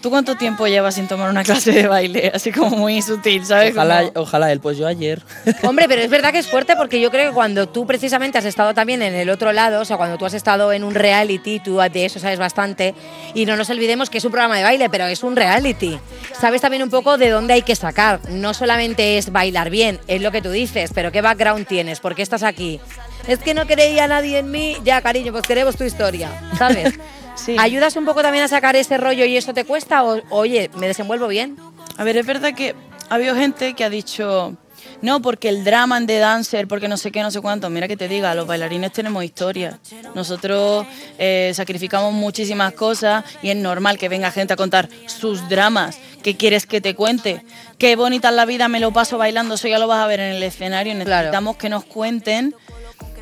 [0.00, 2.32] ¿tú cuánto tiempo llevas sin tomar una clase de baile?
[2.34, 3.72] Así como muy sutil, ¿sabes?
[3.74, 5.22] Ojalá, Como- ojalá él, pues yo ayer.
[5.62, 8.46] Hombre, pero es verdad que es fuerte porque yo creo que cuando tú precisamente has
[8.46, 11.60] estado también en el otro lado, o sea, cuando tú has estado en un reality,
[11.60, 12.94] tú de eso sabes bastante,
[13.34, 15.98] y no nos olvidemos que es un programa de baile, pero es un reality.
[16.40, 18.20] Sabes también un poco de dónde hay que sacar.
[18.30, 22.14] No solamente es bailar bien, es lo que tú dices, pero qué background tienes, por
[22.14, 22.80] qué estás aquí.
[23.28, 26.98] Es que no creía nadie en mí, ya cariño, pues queremos tu historia, ¿sabes?
[27.38, 27.54] Sí.
[27.56, 30.02] ¿Ayudas un poco también a sacar ese rollo y eso te cuesta?
[30.02, 31.56] O, oye, ¿me desenvuelvo bien?
[31.96, 32.74] A ver, es verdad que
[33.08, 34.56] ha habido gente que ha dicho,
[35.02, 37.70] no, porque el drama en The Dancer, porque no sé qué, no sé cuánto.
[37.70, 39.78] Mira que te diga, los bailarines tenemos historia.
[40.16, 40.84] Nosotros
[41.18, 45.98] eh, sacrificamos muchísimas cosas y es normal que venga gente a contar sus dramas.
[46.22, 47.44] ¿Qué quieres que te cuente?
[47.78, 50.18] Qué bonita es la vida, me lo paso bailando, eso ya lo vas a ver
[50.18, 50.92] en el escenario.
[50.94, 52.54] Necesitamos que nos cuenten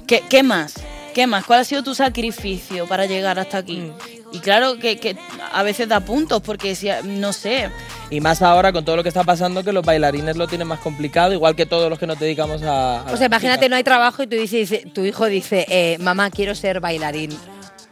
[0.06, 0.74] ¿Qué, qué más?
[1.14, 1.44] ¿Qué más?
[1.46, 3.90] ¿Cuál ha sido tu sacrificio para llegar hasta aquí?
[4.32, 5.16] Y claro que, que
[5.52, 7.70] a veces da puntos, porque si, no sé,
[8.10, 10.80] Y más ahora con todo lo que está pasando que los bailarines lo tienen más
[10.80, 13.00] complicado, igual que todos los que nos dedicamos a...
[13.00, 13.68] a O sea, imagínate, música.
[13.70, 17.30] no hay trabajo y tú dices, dice- tu hijo dice, eh, mamá, quiero ser bailarín.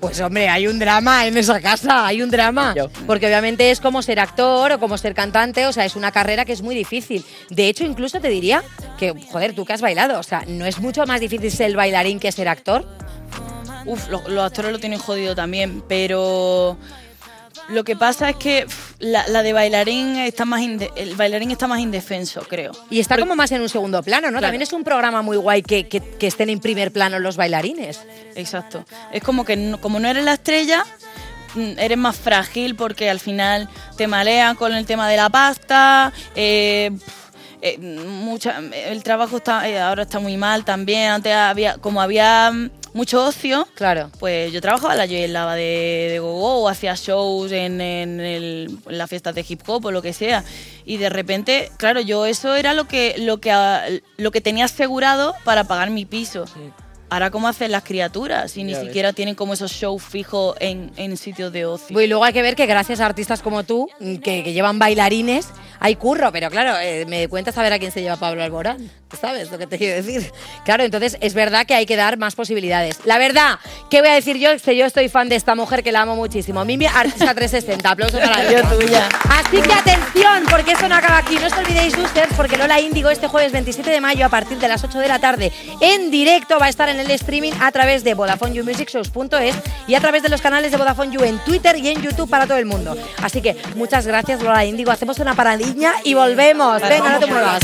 [0.05, 2.75] Pues hombre, hay un drama en esa casa, hay un drama.
[3.07, 6.45] Porque obviamente es como ser actor o como ser cantante, o sea, es una carrera
[6.45, 7.25] que es muy difícil.
[7.51, 8.63] De hecho, incluso te diría
[8.99, 12.21] que, joder, tú que has bailado, o sea, ¿no es mucho más difícil ser bailarín
[12.21, 12.87] que ser actor?
[13.87, 16.77] Uf, lo- los actores lo tienen jodido también, pero
[17.69, 18.67] lo que pasa es que
[18.99, 22.73] la, la de bailarín está más inde- el bailarín está más indefenso, creo.
[22.91, 24.39] Y está como más en un segundo plano, ¿no?
[24.39, 24.43] Claro.
[24.47, 28.01] También es un programa muy guay que, que- que estén en primer plano los bailarines.
[28.35, 28.85] Exacto.
[29.13, 30.85] Es como que no- como no eres la estrella,
[31.55, 36.13] mm, eres más frágil porque al final te malean con el tema de la pasta.
[36.37, 36.91] eh,
[37.67, 41.11] eh, mucha, el trabajo está eh, ahora está muy mal también.
[41.11, 43.69] Antes había como había mm, mucho ocio.
[43.75, 44.11] Claro.
[44.19, 48.21] Pues yo trabajaba en la Joy Lava de, de Gogo o hacía shows en, en
[48.21, 50.43] el- en las fiestas de hip hop o lo que sea.
[50.87, 55.35] Y de repente, claro, yo eso era lo que, lo que, lo que tenía asegurado
[55.45, 56.45] para pagar mi piso.
[57.11, 58.57] Ahora, ¿cómo hacen las criaturas?
[58.57, 62.01] Y ni siquiera tienen como esos shows fijos en, en sitios de ocio.
[62.01, 65.49] Y luego hay que ver que gracias a artistas como tú, que, que llevan bailarines,
[65.79, 69.51] hay curro, pero claro, eh, me cuentas saber a quién se lleva Pablo Alborán, ¿sabes
[69.51, 70.33] lo que te quiero decir?
[70.65, 73.01] Claro, entonces es verdad que hay que dar más posibilidades.
[73.05, 73.59] La verdad,
[73.91, 74.51] ¿qué voy a decir yo?
[74.65, 76.65] Que yo estoy fan de esta mujer que la amo muchísimo.
[76.65, 79.09] Mimi, artista 360, aplausos para Yo tuya.
[79.29, 81.37] Así que atención, porque esto no acaba aquí.
[81.37, 84.69] No os olvidéis, Dusters, porque Lola Índigo este jueves 27 de mayo a partir de
[84.69, 88.05] las 8 de la tarde en directo va a estar en el streaming a través
[88.05, 89.55] de VodafoneYouMusicShows.es
[89.87, 92.47] y a través de los canales de Vodafone You en Twitter y en YouTube para
[92.47, 92.97] todo el mundo.
[93.23, 94.91] Así que muchas gracias, Lola Índigo.
[94.91, 96.81] Hacemos una paradilla y volvemos.
[96.83, 97.61] Venga, no te muevas.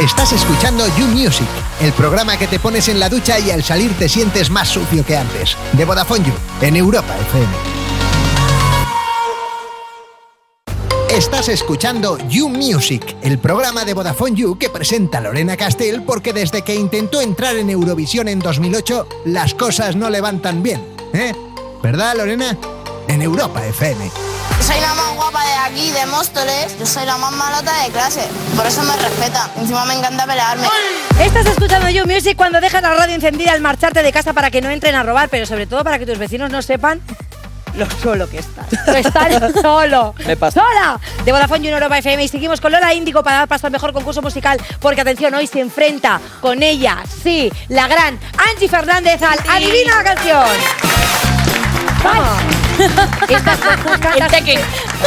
[0.00, 1.48] Estás escuchando You Music,
[1.80, 5.04] el programa que te pones en la ducha y al salir te sientes más sucio
[5.06, 5.56] que antes.
[5.72, 7.76] De Vodafone You, en Europa FM.
[11.16, 16.60] Estás escuchando You Music, el programa de Vodafone You que presenta Lorena Castell porque desde
[16.60, 20.82] que intentó entrar en Eurovisión en 2008, las cosas no le van tan bien.
[21.14, 21.32] ¿Eh?
[21.82, 22.58] ¿Verdad, Lorena?
[23.08, 24.35] En Europa FM.
[24.60, 26.78] Soy la más guapa de aquí, de Móstoles.
[26.78, 28.22] Yo soy la más malota de clase.
[28.56, 29.50] Por eso me respeta.
[29.58, 30.66] Encima me encanta pelearme.
[31.20, 34.60] Estás escuchando You Music cuando dejas la radio encendida al marcharte de casa para que
[34.60, 37.00] no entren a robar, pero sobre todo para que tus vecinos no sepan
[37.76, 38.66] lo solo que estás.
[38.96, 40.14] Estás solo.
[40.26, 40.60] Me pasa.
[40.60, 40.98] ¡Sola!
[41.24, 43.92] De Vodafone en Europa FM y seguimos con Lola Índigo para dar paso al mejor
[43.92, 48.18] concurso musical porque atención, hoy se enfrenta con ella, sí, la gran
[48.50, 50.46] Angie Fernández al Adivina la canción.
[52.02, 52.65] ¡Vamos!
[53.28, 54.00] Estas dos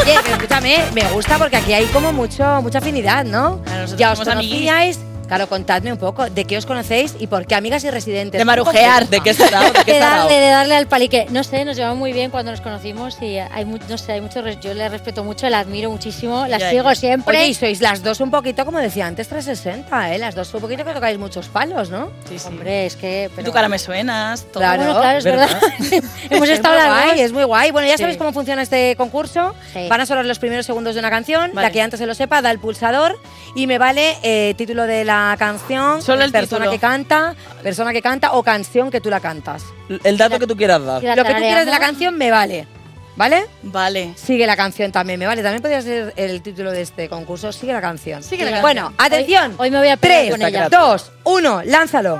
[0.02, 3.62] Oye, pero escúchame, me gusta porque aquí hay como mucho, mucha afinidad, ¿no?
[3.98, 4.52] Ya os somos amiguis.
[4.52, 5.09] conocíais.
[5.30, 8.38] Claro, contadme un poco de qué os conocéis y por qué amigas y residentes.
[8.38, 9.08] De marujear.
[9.08, 9.62] ¿De qué será?
[9.72, 11.28] ¿De qué de darle, de darle al palique.
[11.30, 14.46] No sé, nos llevamos muy bien cuando nos conocimos y hay, no sé, hay mucho,
[14.60, 17.38] yo le respeto mucho, la admiro muchísimo, la sigo siempre.
[17.38, 20.18] Oye, y sois las dos un poquito, como decía antes, 360, ¿eh?
[20.18, 22.10] Las dos un poquito que tocáis muchos palos, ¿no?
[22.28, 22.48] Sí, sí.
[22.48, 23.30] Hombre, es que...
[23.36, 24.44] pero- Tu cara me suenas.
[24.52, 24.62] Todo.
[24.63, 25.50] Claro, Bueno, claro, es verdad.
[26.32, 27.26] Hemos es estado muy las guay, dos.
[27.26, 27.72] es muy guay.
[27.72, 28.02] Bueno, ya Sí.
[28.02, 29.54] sabéis cómo funciona este concurso.
[29.74, 29.88] Sí.
[29.88, 31.52] Van a sonar los primeros segundos de una canción.
[31.54, 31.68] Vale.
[31.68, 33.20] La que antes se lo sepa, da el pulsador
[33.56, 36.72] y me vale eh, título de la canción, Solo el persona título.
[36.72, 39.64] que canta, persona que canta o canción que tú la cantas.
[40.04, 41.04] El dato que tú quieras dar.
[41.04, 42.68] Lo que tú quieras de la canción me vale.
[43.16, 43.46] ¿Vale?
[43.64, 44.14] Vale.
[44.16, 45.44] Sigue la canción también, me vale.
[45.44, 47.52] También podría ser el título de este concurso.
[47.52, 48.24] Sigue la canción.
[48.24, 49.06] Sigue la Bueno, canción.
[49.06, 49.56] atención.
[49.58, 50.70] Hoy me voy a 3, con ella.
[50.70, 52.16] 2, 1, lánzalo.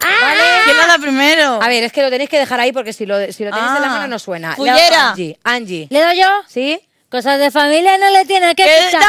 [0.00, 0.40] ¿Vale?
[0.64, 1.62] ¿Quién la da primero?
[1.62, 3.72] A ver, es que lo tenéis que dejar ahí porque si lo, si lo tenéis
[3.76, 3.90] en la Ah.
[3.90, 4.54] mano no suena.
[4.56, 5.10] Fullera.
[5.10, 5.86] Angie, Angie.
[5.90, 6.26] ¿Le doy yo?
[6.48, 6.80] ¿Sí?
[7.10, 9.00] Cosas de familia no le tiene que ¡Que no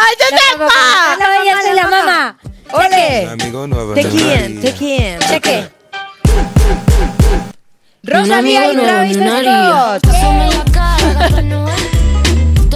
[0.58, 1.18] pongo sepa!
[2.74, 3.28] ¡Ole!
[3.30, 4.62] Amigo nuevo ¿De quién?
[4.62, 5.20] ¿De quién?
[5.20, 5.70] ¿De qué?
[8.04, 10.08] Rosalía y Travis Scott.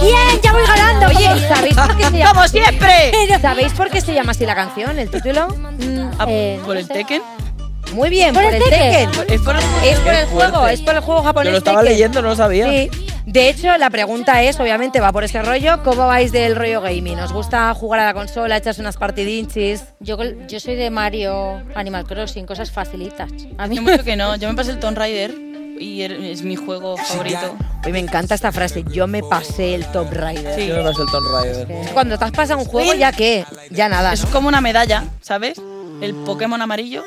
[0.02, 1.06] Bien, ya voy ganando.
[1.08, 2.32] Oye, ¿sabéis por qué se llama?
[2.32, 3.12] ¡Como siempre!
[3.40, 5.48] ¿Sabéis por qué se llama así la canción, el título?
[6.18, 7.22] Ah, Eh, ¿Por el Tekken?
[7.92, 9.10] Muy bien, ¿Por por, el el Tekken?
[9.10, 9.34] Tekken.
[9.34, 11.46] Es por el Es por el Qué juego, es por el juego japonés.
[11.46, 11.92] Yo lo estaba Tekken.
[11.94, 12.68] leyendo, no lo sabía.
[12.68, 12.90] Sí.
[13.26, 15.82] De hecho, la pregunta es, obviamente, va por ese rollo.
[15.82, 17.18] ¿Cómo vais del rollo gaming?
[17.18, 19.82] ¿Os gusta jugar a la consola, echas unas partidinchis?
[19.98, 23.30] Yo, yo soy de Mario Animal Crossing, cosas facilitas.
[23.58, 24.36] A mí Yo mucho que no.
[24.36, 25.34] Yo me pasé el Tomb Raider
[25.78, 27.56] y er- es mi juego favorito.
[27.84, 28.84] Hoy me encanta esta frase.
[28.90, 30.54] Yo me pasé el Top Rider.
[30.54, 30.68] Sí.
[30.68, 31.92] Yo me pasé el Tomb Raider.
[31.92, 33.44] Cuando te has pasado un juego, ¿ya qué?
[33.70, 34.12] Ya nada.
[34.12, 34.30] Es ¿no?
[34.30, 35.60] como una medalla, ¿sabes?
[36.00, 37.02] El Pokémon amarillo,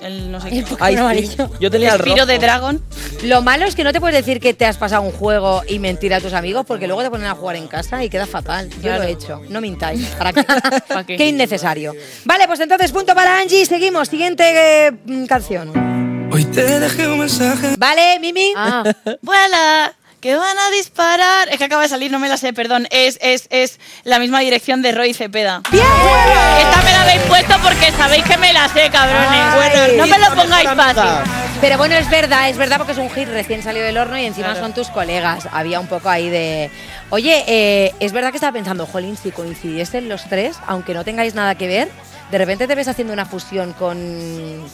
[0.00, 0.64] el no sé qué.
[0.80, 1.00] Ay, sí.
[1.00, 1.50] amarillo.
[1.60, 2.26] Yo tenía el Spiro rojo.
[2.26, 2.82] de Dragon.
[3.24, 5.78] Lo malo es que no te puedes decir que te has pasado un juego y
[5.78, 8.68] mentir a tus amigos porque luego te ponen a jugar en casa y queda fatal.
[8.70, 9.02] Yo Claro.
[9.02, 9.40] lo he hecho.
[9.48, 10.06] No mintáis.
[10.18, 10.42] ¿Para qué?
[10.44, 11.16] ¿Para qué?
[11.18, 11.94] qué innecesario.
[12.24, 13.64] Vale, pues entonces punto para Angie.
[13.66, 14.08] Seguimos.
[14.08, 14.44] Siguiente
[14.88, 16.28] eh, mm, canción.
[16.32, 17.74] Hoy te dejé un mensaje.
[17.78, 18.52] Vale, Mimi.
[18.56, 18.82] Ah,
[19.22, 21.50] Vuela, que van a disparar.
[21.50, 22.88] Es que acaba de salir, no me la sé, perdón.
[22.90, 25.60] Es, es, es la misma dirección de Roy Cepeda.
[25.70, 25.84] ¡Bien!
[25.84, 29.28] Esta me la habéis puesto porque sabéis que me la sé, cabrones.
[29.28, 29.96] Ay.
[29.98, 31.30] no me lo pongáis fácil.
[31.60, 34.24] Pero bueno, es verdad, es verdad porque es un hit recién salido del horno y
[34.24, 34.60] encima Claro.
[34.60, 35.46] son tus colegas.
[35.52, 36.70] Había un poco ahí de...
[37.10, 41.34] Oye, eh, es verdad que estaba pensando, jolín, si coincidiesen los tres, aunque no tengáis
[41.34, 41.90] nada que ver,
[42.30, 43.98] ¿de repente te ves haciendo una fusión con,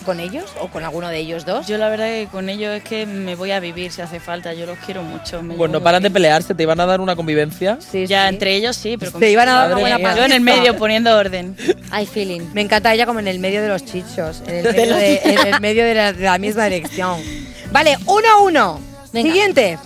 [0.05, 1.67] con ellos o con alguno de ellos dos?
[1.67, 4.55] Yo la verdad que con ellos es que me voy a vivir si hace falta.
[4.55, 5.43] Yo los quiero mucho.
[5.43, 7.79] me Bueno, llevo paran de pelearse, te iban a dar una convivencia.
[7.81, 8.35] Sí, Ya, sí.
[8.35, 10.17] entre ellos sí, pero con Te iban a dar una buena.
[10.17, 11.57] Yo en el medio poniendo orden.
[11.91, 12.41] Hay feeling.
[12.55, 15.47] Me encanta ella como en el medio de los chichos, en el medio de, en
[15.55, 17.21] el medio de la, de la misma dirección.
[17.73, 18.81] Vale, uno a uno.
[19.13, 19.79] Siguiente.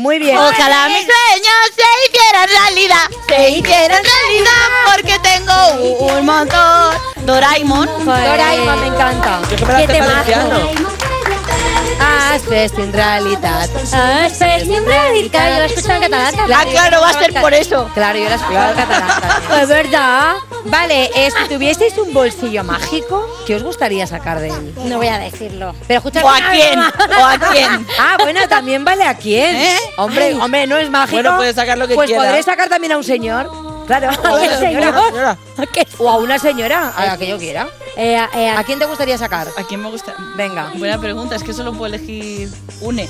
[0.00, 0.38] Muy bien.
[0.38, 6.94] Ojalá mis sueños se hicieran realidad, se hicieran realidad porque tengo un montón.
[7.26, 7.88] Doraemon.
[8.04, 9.40] Doraemon me encanta.
[9.50, 10.95] Yo que me la Qué sé
[12.32, 13.68] Haces en realidad.
[13.92, 15.52] Haces en realidad.
[15.52, 16.34] Yo la escucho en catalán.
[16.54, 17.90] Ah, claro, va a ser por eso.
[17.94, 19.60] Claro, yo la escuchaba en catalán también.
[19.62, 20.34] Es verdad.
[20.64, 24.74] Vale, eh, si tuvieseis un bolsillo mágico, ¿qué os gustaría sacar de él?
[24.84, 25.74] No voy a decirlo.
[25.86, 26.24] Pero escucha.
[26.24, 26.80] ¿O a quién?
[26.80, 27.86] ¿O a quién?
[27.98, 29.54] Ah, bueno, también vale a quién.
[29.56, 29.76] ¿Eh?
[29.96, 31.16] Hombre, hombre, no es mágico.
[31.22, 32.24] Bueno, puedes sacar lo que pues quiera.
[32.24, 33.48] podré sacar también a un señor.
[33.86, 34.94] Claro, a un señor.
[35.98, 37.68] O a una señora, a la que yo quiera.
[37.96, 39.48] Eh, eh, ¿A quién te gustaría sacar?
[39.56, 40.14] ¿A quién me gusta?
[40.36, 40.70] Venga.
[40.76, 43.08] Buena pregunta, es que solo puedo elegir une.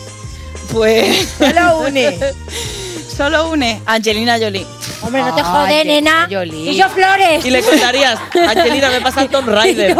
[0.72, 1.29] Pues.
[1.38, 2.18] Solo une.
[3.16, 3.81] solo une.
[3.87, 4.66] Angelina Jolie.
[5.02, 6.29] Hombre, no te Ay, jode, qué nena.
[6.31, 6.70] Jolie.
[6.72, 7.44] Y yo flores.
[7.44, 9.96] Y le contarías, Angelina, me pasa el Tomb Raider.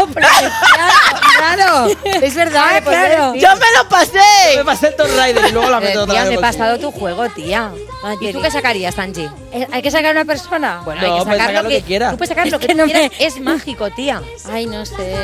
[1.37, 2.63] Claro, es verdad.
[2.75, 3.35] Ah, claro.
[3.35, 4.63] ¡Yo me lo Me pasé!
[4.65, 6.29] pasé el Tomb Raider y luego la Eh, meto otra tía, vez.
[6.31, 7.71] me he pasado tu juego, tía.
[8.21, 9.29] ¿Y tú qué sacarías, Angie?
[9.51, 10.81] Eh, Hay que sacar una persona.
[10.83, 12.11] Bueno, No, hay que puedes sacar, sacar lo lo que quieras.
[12.11, 13.11] Tú puedes sacar Es lo que, que tú no me- quieras.
[13.19, 14.21] Es mágico, tía.
[14.51, 15.15] Ay, no sé.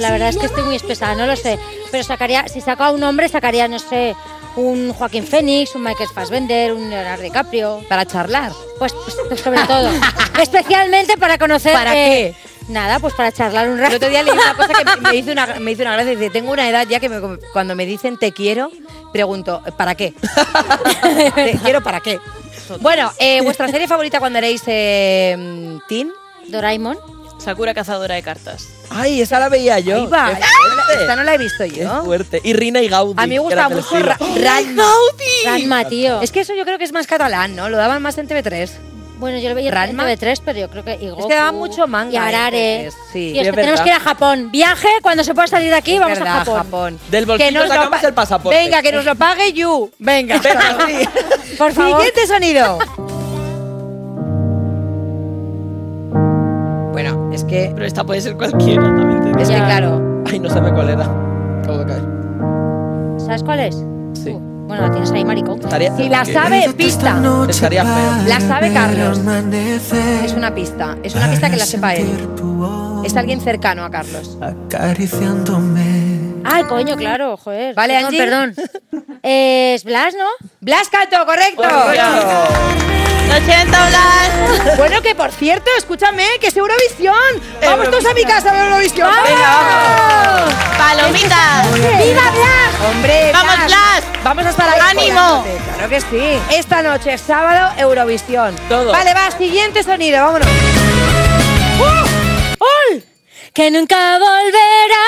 [0.00, 1.58] La verdad es que estoy muy espesada, no lo sé.
[1.90, 4.14] Pero sacaría, si saco a un hombre, sacaría, no sé,
[4.56, 7.82] un Joaquín Phoenix, un Michael Fassbender, un Leonardo DiCaprio.
[7.88, 8.52] Para charlar.
[8.78, 8.92] Pues,
[9.28, 9.90] pues, sobre todo.
[10.40, 11.72] Especialmente para conocer.
[11.72, 12.34] ¿Para eh,
[12.68, 13.96] Nada, pues para charlar un El rato.
[13.96, 16.12] otro día leí una cosa que me- me hizo una, me hizo una gracia.
[16.16, 18.70] Dice, tengo una edad ya que me- cuando me dicen te quiero,
[19.12, 20.14] pregunto, ¿para qué?
[21.34, 22.18] te quiero para qué.
[22.80, 26.10] Bueno, eh, ¿vuestra serie favorita cuando erais eh, teen?
[26.48, 26.98] Doraemon.
[27.38, 28.68] Sakura cazadora de cartas.
[28.90, 29.96] Ay, esa la veía yo.
[29.96, 30.34] Ahí va.
[30.34, 31.00] Qué.
[31.00, 32.04] Esta no la he visto Qué yo.
[32.04, 32.40] fuerte.
[32.44, 33.14] Y Rina y Gaudí.
[33.16, 33.98] A mí me gusta mucho.
[33.98, 34.84] Ra- Ranma.
[35.44, 36.20] Ranma, tío.
[36.22, 37.68] Es que eso yo creo que es más catalán, ¿no?
[37.68, 38.70] Lo daban más en TV3.
[39.18, 40.04] Bueno, yo lo veía en Ranma.
[40.04, 40.98] TV3, pero yo creo que.
[41.00, 42.88] Y Es que daba mucho manga Y en Arare.
[42.90, 43.18] TV3, sí.
[43.18, 44.50] Y es Sí, que es tenemos que ir a Japón.
[44.52, 47.00] Viaje, cuando se pueda salir de aquí, vamos Verdad, a Japón.
[47.10, 48.58] Del Que bolsillo sacamos el pasaporte.
[48.58, 49.90] Venga, que nos lo pague You.
[49.98, 50.38] Venga.
[50.38, 51.56] Venga, sí.
[51.56, 51.96] Por favor.
[52.02, 52.78] Siguiente sonido.
[57.36, 60.88] Es que, Pero esta puede ser cualquiera, también es que claro, Ay, no sabe cuál
[60.88, 61.04] era.
[61.62, 62.02] Acabo de caer.
[63.18, 63.76] ¿Sabes cuál es?
[64.14, 64.30] Sí.
[64.30, 65.60] Uh, bueno, la tienes ahí, maricón.
[65.60, 67.20] Estaría, si la sabe, pista.
[67.48, 68.28] estaría feo.
[68.28, 69.20] La sabe Carlos.
[70.24, 70.96] Es una pista.
[71.02, 72.08] Es una pista que la sepa él.
[73.04, 74.36] Es alguien cercano a Carlos.
[74.40, 76.15] Acariciándome.
[76.48, 77.74] Ay, coño, claro, joder.
[77.74, 78.18] Vale, perdón, Angie.
[78.18, 78.54] perdón.
[79.22, 80.28] es Blas, ¿no?
[80.60, 81.62] Blas Cato, correcto.
[81.62, 84.76] Lo siento, Blas.
[84.76, 87.14] Bueno, que por cierto, escúchame, que es Eurovisión.
[87.60, 89.10] Vamos todos a mi casa a ver Eurovisión.
[89.24, 90.46] Venga,
[90.78, 91.64] Palomita.
[91.72, 92.90] ¡Viva Blas!
[92.90, 94.04] Hombre, Vamos, Blas.
[94.22, 94.80] Vamos a estar ahí.
[94.80, 95.44] ¡Ánimo!
[95.74, 96.38] Claro que sí.
[96.50, 98.54] Esta noche, sábado, Eurovisión.
[98.68, 98.92] Todo.
[98.92, 100.48] Vale, va, siguiente sonido, vámonos.
[102.58, 103.04] ¡Ol!
[103.52, 105.06] Que nunca volverá,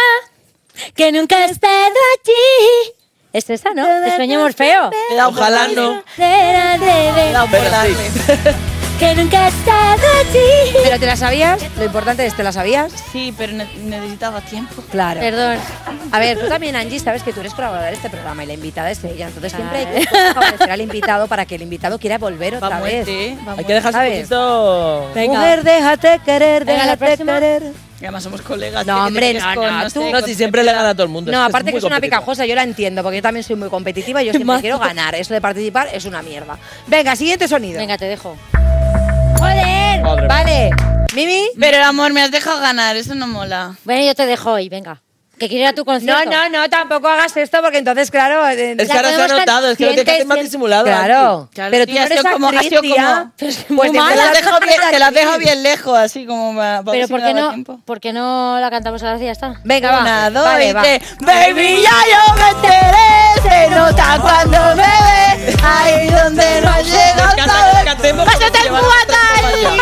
[0.95, 2.93] que nunca ha estado allí.
[3.33, 3.87] Es esa, ¿no?
[4.01, 4.91] De sueño Morfeo.
[5.11, 6.03] He Ojalá no.
[6.17, 6.55] He.
[8.99, 10.73] Que nunca ha estado allí.
[10.83, 11.61] ¿Pero te la sabías?
[11.77, 12.91] Lo importante es, ¿te la sabías?
[13.12, 14.83] Sí, pero ne- necesitaba tiempo.
[14.91, 15.21] Claro.
[15.21, 15.57] Perdón.
[16.11, 18.55] A ver, tú también, Angie, sabes que tú eres colaboradora de este programa y la
[18.55, 19.29] invitada es ella.
[19.29, 20.01] Entonces siempre hay Vale.
[20.01, 23.07] que favorecer al invitado para que el invitado quiera volver Va otra vez.
[23.07, 23.38] muerte, ¿eh?
[23.47, 25.11] Va Hay que dejarse un poquito.
[25.14, 25.38] Venga.
[25.38, 27.35] Mujer, déjate querer, Venga, la déjate próxima.
[27.35, 27.62] querer.
[28.01, 28.87] Y además somos colegas.
[28.87, 31.09] No, hombre, no, con, no, sé, tú- No, si siempre le gana a todo el
[31.09, 31.33] mundo.
[31.33, 33.57] No, es que aparte que es una picajosa, yo la entiendo, porque yo también soy
[33.57, 35.15] muy competitiva y yo siempre quiero ganar.
[35.17, 36.57] Eso de participar es una mierda.
[36.87, 37.79] Venga, siguiente sonido.
[37.81, 38.37] Venga, te dejo.
[39.39, 40.01] ¡Joder!
[40.03, 40.29] Madre mía.
[40.29, 40.71] Vale.
[41.15, 41.49] Mimi.
[41.59, 43.75] Pero amor, me has dejado ganar, eso no mola.
[43.85, 45.03] Bueno, yo te dejo hoy, venga.
[45.38, 46.31] Que quiero ir a tu No, concierto.
[46.31, 48.46] no, no, tampoco hagas esto porque entonces, claro.
[48.48, 50.85] eh, Es que ahora se ha notado, es que lo tienes que hacer más disimulado.
[50.85, 53.05] Claro, Claro, pero tú no eres sido como- ha actriz, tía.
[53.05, 55.98] como- Pues Pues te te las vas a dejo bien, te las dejo bien lejos,
[55.98, 57.55] así como para, Pero ¿por qué, no.
[57.85, 59.55] ¿por qué no la cantamos ahora sí ya está?
[59.64, 60.01] Venga, va.
[60.01, 60.83] Una, dos Vale, y va.
[60.83, 61.03] tres.
[61.20, 64.85] Baby, ya yo me enteré, se nota cuando me.
[65.62, 67.85] Ahí donde no llega encanta que sabes.
[67.85, 69.79] cantemos ¡Pásate el cubata ahí!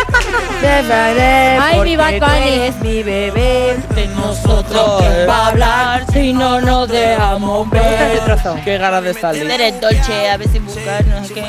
[0.60, 2.48] Te Ay, mi porque Bad tú Bunny.
[2.54, 3.76] eres mi bebé.
[3.94, 8.20] Tengo nosotros que va a hablar si no nos dejamos ver.
[8.64, 9.51] Qué ganas de salir.
[9.51, 11.44] Eres dolce, a veces buscar, no sé qué.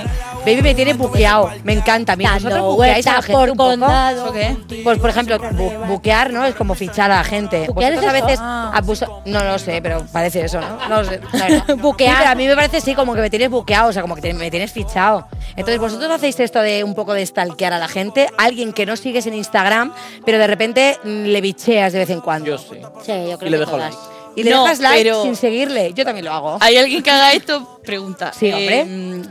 [0.48, 2.16] Baby me tiene buqueado, me encanta.
[2.16, 3.70] Mira, ¿Vosotros buqueáis a la gente por un poco?
[3.72, 4.24] condado.
[4.26, 4.82] ¿Eso qué?
[4.84, 6.46] Pues, por ejemplo, bu- buquear, ¿no?
[6.46, 7.68] Es como fichar a la gente.
[7.68, 10.88] ¿Buquear Vosotros es a veces abusa- No lo sé, pero parece eso, ¿no?
[10.90, 11.20] No lo sé.
[11.78, 12.12] Buquear.
[12.12, 14.16] Sí, pero a mí me parece, sí, como que me tienes buqueado, o sea, como
[14.16, 15.28] que te- me tienes fichado.
[15.52, 18.30] Entonces, ¿vosotros hacéis esto de un poco de stalkear a la gente?
[18.38, 19.92] Alguien que no sigues en Instagram,
[20.26, 22.48] pero de repente mm, le bicheas de vez en cuando.
[22.52, 22.76] Yo sí.
[23.06, 23.94] Sí, yo creo Y le dejo todas.
[23.94, 24.18] like.
[24.36, 25.94] Y le No, dejas like pero- sin seguirle.
[25.94, 26.58] Yo también lo hago.
[26.60, 27.80] ¿Hay alguien que haga esto?
[27.84, 28.32] Pregunta.
[28.38, 28.86] Sí, hombre.
[28.86, 29.22] mm,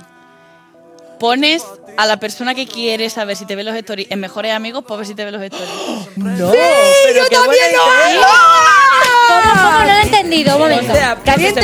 [1.19, 1.65] Pones
[1.97, 4.99] a la persona que quieres saber si te ve los stories en mejores amigos, pues
[4.99, 5.71] ver si te ve los stories.
[6.17, 6.59] No, ¡Sí!
[7.07, 8.29] pero ¡Yo qué también buena lo idea.
[9.29, 9.71] ¿Cómo, cómo?
[9.73, 10.93] No lo he entendido, un momento.
[10.93, 11.61] O sea, Caliente,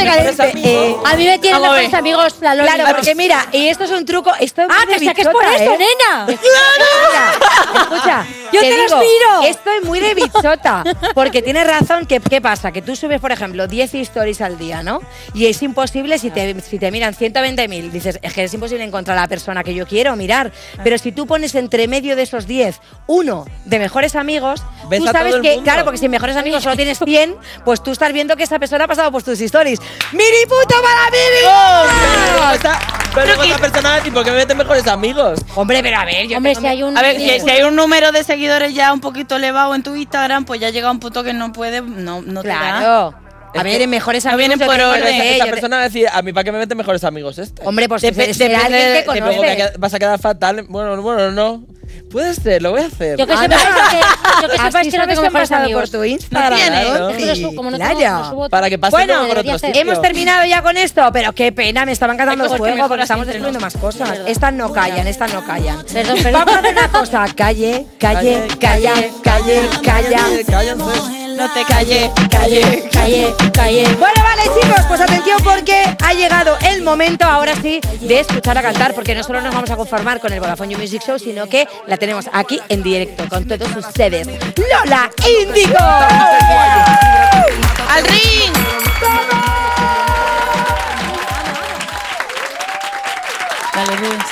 [0.55, 2.69] eh, a mí me tienen Vamos mejores amigos la Loli.
[2.69, 4.33] Claro, porque mira, y esto es un truco.
[4.41, 5.79] Esto es Ah, que que es por esto, ¿eh?
[5.79, 6.27] nena.
[6.27, 9.43] Mira, escucha, Yo te lo digo, aspiro.
[9.45, 10.85] Estoy muy de bichota.
[11.15, 12.73] Porque tienes razón que, ¿qué pasa?
[12.73, 15.01] Que tú subes, por ejemplo, 10 stories al día, ¿no?
[15.35, 17.91] Y es imposible si te, si te miran 120.000.
[17.91, 20.53] Dices, es que es imposible encontrar a la persona que yo quiero mirar.
[20.83, 25.07] Pero si tú pones entre medio de esos 10 uno de mejores amigos, Ves tú
[25.07, 28.45] sabes que, claro, porque si mejores amigos solo tienes 100, pues tú estás viendo que
[28.45, 29.81] esa persona ha pasado por tus stories.
[30.13, 31.19] ¡Miri puto para mí!
[32.53, 32.73] Pero,
[33.15, 35.41] pero luego esa persona, tipo, que me meten mejores amigos.
[35.55, 36.97] Hombre, pero a ver, yo Hombre, tengo si hay un.
[36.97, 39.95] A ver, si, si hay un número de seguidores ya un poquito elevado en tu
[39.95, 43.13] Instagram, pues ya llega un punto que no puede, no, no te da.
[43.55, 44.49] A Es ver, en mejores no amigos.
[44.49, 45.01] vienen yo por orden.
[45.03, 47.39] no Esa, esa persona va a decir, a mí, ¿para qué me meten mejores amigos
[47.39, 47.63] este?
[47.67, 49.57] Hombre, pues Dep- será depende alguien que conoce.
[49.57, 50.65] que vas a quedar fatal.
[50.69, 51.65] Bueno, bueno, no.
[52.11, 53.19] Puede ser, lo voy a hacer.
[53.19, 53.59] Yo que Anda.
[53.59, 55.91] sepáis que, yo que no tengo mejores pasado amigos.
[55.91, 56.59] por tu Instagram.
[56.59, 56.89] tienes.
[56.99, 57.09] ¿no?
[57.11, 59.63] Es que lo subo- como no tengo, subo Para que pase Bueno, por otros.
[59.65, 63.03] Hemos terminado ya con esto, pero qué pena, me estaban cantando Hay el juego porque
[63.03, 64.21] estamos descubriendo más cosas.
[64.27, 65.85] Estas no callan, estas no callan.
[65.93, 66.33] Perdón, perdón.
[66.33, 70.19] Vamos a hacer una cosa, calle, calle, calla, calle, calla.
[71.37, 72.11] No te calles.
[72.31, 73.85] Calle, calle, calle.
[73.99, 78.63] Bueno, vale, chicos, pues atención porque ha llegado el momento ahora sí de escuchar a
[78.63, 81.47] cantar, porque no solo nos vamos a conformar con el Vodafone You Music Show, sino
[81.49, 84.27] que la tenemos aquí en directo con todos ustedes.
[84.57, 85.11] Lola
[85.41, 85.79] Índigo.
[87.89, 88.53] ¡Al ring!
[93.75, 94.32] Dale, Rubens.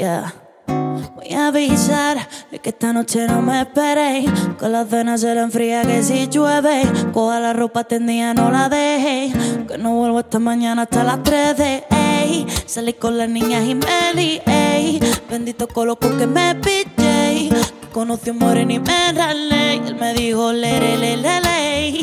[0.00, 2.16] Voy a avisar
[2.50, 4.30] de que esta noche no me esperéis.
[4.58, 6.82] Que la cena será en fría que si llueve.
[7.12, 9.34] Coja la ropa tendida, no la dejéis.
[9.68, 12.46] Que no vuelvo esta mañana hasta las 3 de ey.
[12.66, 15.00] Salí con las niñas y me lié.
[15.28, 17.50] Bendito coloco que me pillé.
[17.92, 19.76] Conocí un moreno y me ralé.
[19.76, 22.02] Y él me dijo, lere, le, le, le.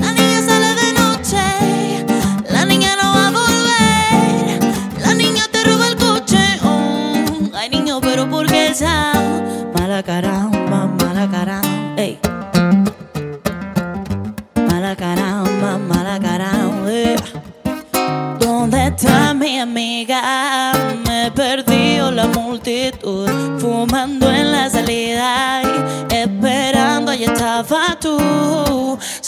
[0.00, 1.36] La niña sale de noche,
[8.68, 9.12] pero ¿por qué esa
[9.76, 12.18] mala caramba, mala caramba, ey?
[14.54, 16.90] Mala caramba, mala caramba.
[18.38, 20.20] ¿Dónde está mi amiga?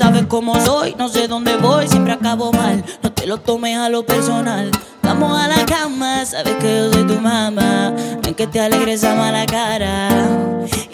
[0.00, 2.82] Sabes cómo soy, no sé dónde voy, siempre acabo mal.
[3.02, 4.70] No te lo tomes a lo personal.
[5.02, 7.92] Vamos a la cama, sabes que yo soy tu mamá.
[8.22, 10.08] Ven que te alegre esa mala cara.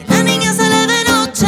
[0.09, 1.47] La niña sale de noche,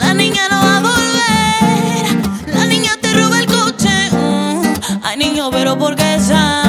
[0.00, 2.56] la niña no va a volver.
[2.56, 4.10] La niña te roba el coche.
[4.10, 5.00] mm.
[5.04, 6.64] Ay, niño, pero ¿por qué esa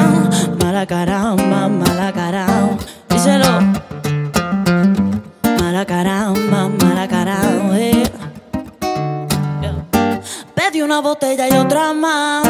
[0.64, 2.78] mala caramba, mala caramba?
[3.10, 3.60] Díselo.
[5.60, 7.80] Mala caramba, mala caramba.
[7.80, 8.03] eh.
[10.74, 12.48] Pedí una botella y otra más.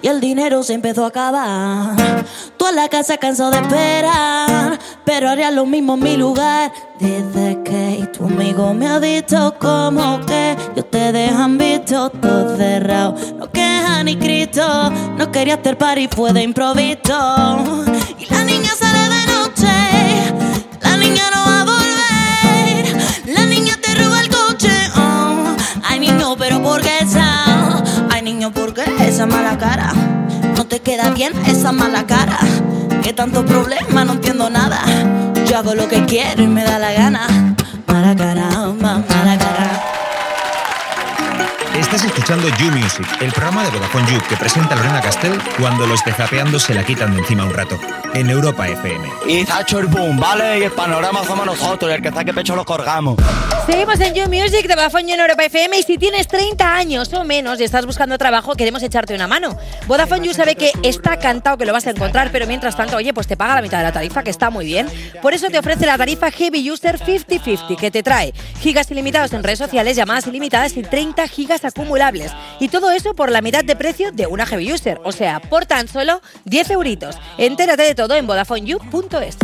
[0.00, 2.24] Y el dinero se empezó a acabar.
[2.56, 4.78] Tú en la casa cansado de esperar.
[5.04, 6.70] Pero haría lo mismo en mi lugar.
[7.00, 13.16] Dice que tu amigo me ha dicho como que yo te dejan visto todo cerrado.
[13.38, 14.92] No queja ni Cristo.
[15.18, 17.58] No quería hacer party, fue de improviso.
[18.20, 19.66] Y la niña sale de noche.
[20.80, 21.43] La niña no
[29.14, 29.92] esa mala cara?
[30.56, 32.36] No te queda bien esa mala cara.
[33.00, 34.04] ¿Qué tanto problema?
[34.04, 34.80] No entiendo nada.
[35.46, 37.28] Yo hago lo que quiero y me da la gana.
[37.86, 38.48] Mala cara,
[38.80, 39.93] ma- mala cara.
[41.94, 46.00] Estás escuchando You Music, el programa de Vodafone You que presenta Lorena Castell cuando los
[46.02, 47.78] zapeando se la quitan de encima un rato.
[48.14, 49.08] En Europa FM.
[49.28, 50.58] Y Zacho el boom, ¿vale?
[50.58, 53.16] Y el panorama somos nosotros, y el que saque pecho lo colgamos.
[53.66, 57.12] Seguimos en You Music de Vodafone You en Europa FM y si tienes 30 años
[57.12, 59.56] o menos y estás buscando trabajo, queremos echarte una mano.
[59.86, 63.14] Vodafone You sabe que está cantado que lo vas a encontrar, pero mientras tanto, oye,
[63.14, 64.88] pues te paga la mitad de la tarifa, que está muy bien.
[65.22, 69.42] Por eso te ofrece la tarifa Heavy User 50-50, que te trae gigas ilimitados en
[69.42, 71.64] redes sociales, llamadas ilimitadas y 30 gigas
[72.60, 75.66] Y todo eso por la mitad de precio de una Heavy User, o sea, por
[75.66, 77.16] tan solo 10 euritos.
[77.38, 79.36] Entérate de todo en VodafoneYou.es.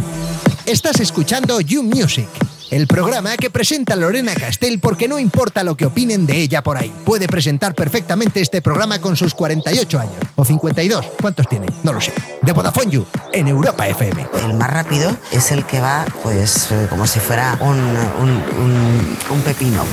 [0.67, 2.29] Estás escuchando You Music,
[2.71, 6.77] el programa que presenta Lorena Castell porque no importa lo que opinen de ella por
[6.77, 6.93] ahí.
[7.05, 11.05] Puede presentar perfectamente este programa con sus 48 años o 52.
[11.21, 11.67] ¿Cuántos tiene?
[11.83, 12.13] No lo sé.
[12.43, 14.27] De Vodafone You en Europa FM.
[14.45, 19.19] El más rápido es el que va, pues, eh, como si fuera un, un, un-
[19.31, 19.85] un pepino.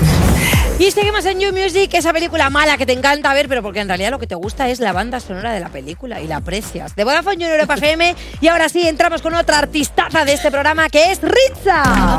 [0.79, 3.87] Y seguimos en You Music, esa película mala que te encanta ver, pero porque en
[3.87, 6.95] realidad lo que te gusta es la banda sonora de la película y la aprecias.
[6.95, 8.15] De Vodafone You en Europa FM.
[8.41, 12.17] Y ahora sí, entramos con otra artistaza de este programa que es Ritza.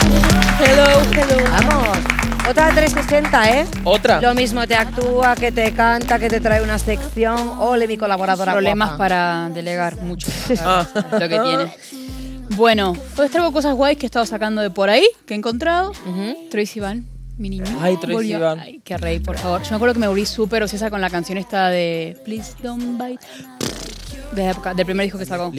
[0.60, 1.50] Hello, hello.
[1.50, 1.98] Vamos.
[2.48, 3.66] Otra 360, ¿eh?
[3.84, 4.20] Otra.
[4.22, 7.58] Lo mismo te actúa, que te canta, que te trae una sección.
[7.58, 8.52] Ole, mi colaboradora.
[8.52, 8.98] Problemas guapa.
[8.98, 10.28] para delegar mucho.
[11.12, 11.72] lo que tiene.
[12.56, 15.92] Bueno, pues traigo cosas guays que he estado sacando de por ahí, que he encontrado.
[16.50, 17.04] Tracy Van,
[17.36, 17.64] mi niño.
[17.80, 18.34] Ay, Tracy.
[18.34, 18.58] Van.
[18.60, 19.62] Ay, qué rey, por favor.
[19.62, 23.00] Yo me acuerdo que me volví súper obsesa con la canción esta de Please Don't
[23.00, 23.24] Bite.
[24.32, 25.52] De la época, del primer disco que sacó.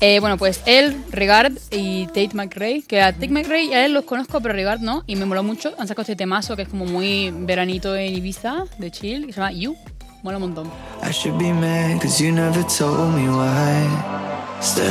[0.00, 4.04] Eh, bueno, pues él, Regard y Tate McRae, que a Tate McRae a él los
[4.04, 5.74] conozco, pero Regard no, y me moló mucho.
[5.78, 9.40] Han sacado este temazo que es como muy veranito en Ibiza, de chill, que se
[9.40, 9.76] llama You.
[10.22, 10.70] Mola un montón.
[11.02, 13.86] I should be mad cause you never told me why.
[14.60, 14.84] Still,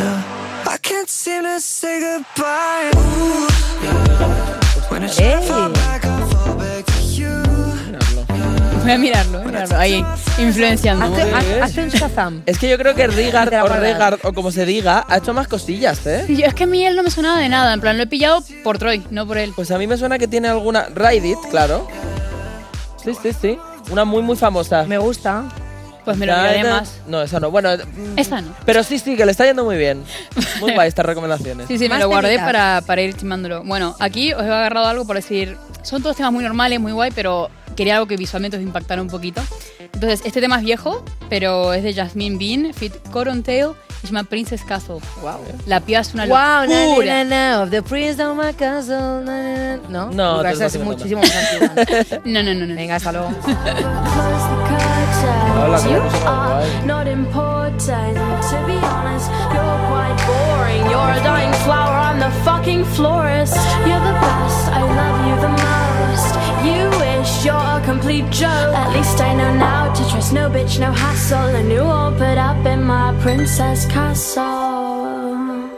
[0.66, 2.92] I can't seem to say goodbye.
[2.96, 3.48] Ooh,
[3.84, 4.60] yeah.
[4.90, 6.15] When I try
[8.86, 9.78] Voy a mirarlo, eh, mirarlo.
[9.78, 10.06] Ahí,
[10.38, 11.06] influenciando.
[11.06, 12.42] Hazte, haz- hazte un Shazam.
[12.46, 13.82] Es que yo creo que Rigard Te la o guardas.
[13.94, 16.24] Regard o como se diga ha hecho más cosillas, ¿eh?
[16.28, 17.74] Sí, yo- es que a mí él no me sonaba de nada.
[17.74, 19.54] En plan, lo he pillado por Troy, no por él.
[19.56, 20.86] Pues a mí me suena que tiene alguna.
[20.94, 21.88] Ride It, claro.
[23.04, 23.58] Sí, sí, sí.
[23.92, 24.84] Una muy, muy famosa.
[24.84, 25.44] Me gusta.
[26.04, 27.00] Pues me lo miraré más.
[27.08, 27.50] No, esa no.
[27.50, 28.50] Bueno, mm, Esa no.
[28.66, 30.04] pero sí, sí, que le está yendo muy bien.
[30.60, 31.68] Muy guay estas recomendaciones.
[31.68, 32.46] Sí, sí, me Más lo guardé temitas.
[32.46, 33.64] para, para ir chimándolo.
[33.64, 35.58] Bueno, aquí os he agarrado algo por decir.
[35.82, 39.08] Son todos temas muy normales, muy guay, pero quería algo que visualmente os impactara un
[39.10, 39.42] poquito.
[39.80, 43.70] Entonces, este tema es viejo, pero es de Jasmine Bean, Fit Cotton Tail,
[44.04, 44.98] y se llama Princess Castle.
[45.22, 45.40] Wow.
[45.68, 47.24] La piba es una Wow, na, na, locura.
[47.24, 47.24] na,
[47.56, 49.24] na, of the prince of my castle.
[49.24, 49.90] na, na, na.
[49.90, 50.86] No, No, te inventando.
[50.86, 51.22] muchísimo.
[52.26, 52.76] No, no, no, no.
[52.76, 53.30] Venga, hasta luego.
[55.58, 58.16] Hola, not important.
[58.50, 60.84] To be honest, you're quite boring.
[60.92, 63.56] You're a dying flower, I'm the fucking florist.
[63.88, 65.85] You're the best, I love you the most.
[67.46, 68.74] You're a complete joke.
[68.74, 71.54] At least I know now to trust no bitch, no hassle.
[71.54, 74.42] And you won't put up in my princess castle.
[74.42, 75.70] A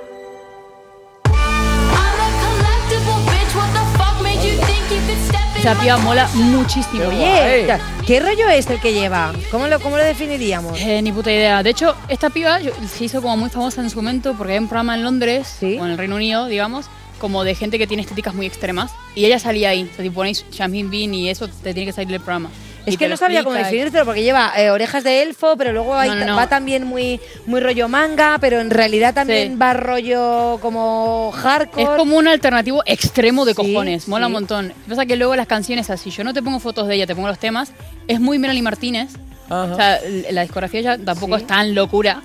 [5.60, 7.10] Esa piba mola muchísimo.
[7.10, 7.68] Oye,
[8.06, 9.34] ¿qué rollo es el que lleva?
[9.52, 10.80] ¿Cómo lo, cómo lo definiríamos?
[10.80, 11.64] Eh, ni puta idea.
[11.64, 14.70] De hecho, esta piba se hizo como muy famosa en su momento porque hay un
[14.70, 18.34] programa en Londres, o en el Reino Unido, digamos, como de gente que tiene estéticas
[18.34, 18.92] muy extremas.
[19.16, 19.90] Y ella salía ahí.
[19.92, 22.50] O sea, si ponéis Jasmine Bean y eso, te tiene que salir del programa.
[22.86, 26.08] Es que no sabía cómo definírtelo porque lleva eh, orejas de elfo, pero luego hay-
[26.10, 26.36] No, no, no.
[26.38, 29.58] va también muy, muy rollo manga, pero en realidad también Sí.
[29.58, 31.84] va rollo como hardcore.
[31.84, 34.28] Es como un alternativo extremo de cojones, mola sí.
[34.28, 34.68] un montón.
[34.70, 36.96] Lo que pasa es que luego las canciones así, yo no te pongo fotos de
[36.96, 37.74] ella, te pongo los temas,
[38.08, 39.10] es muy Melanie Martínez.
[39.50, 40.00] O sea,
[40.32, 41.42] la discografía ya tampoco Sí.
[41.42, 42.22] es tan locura.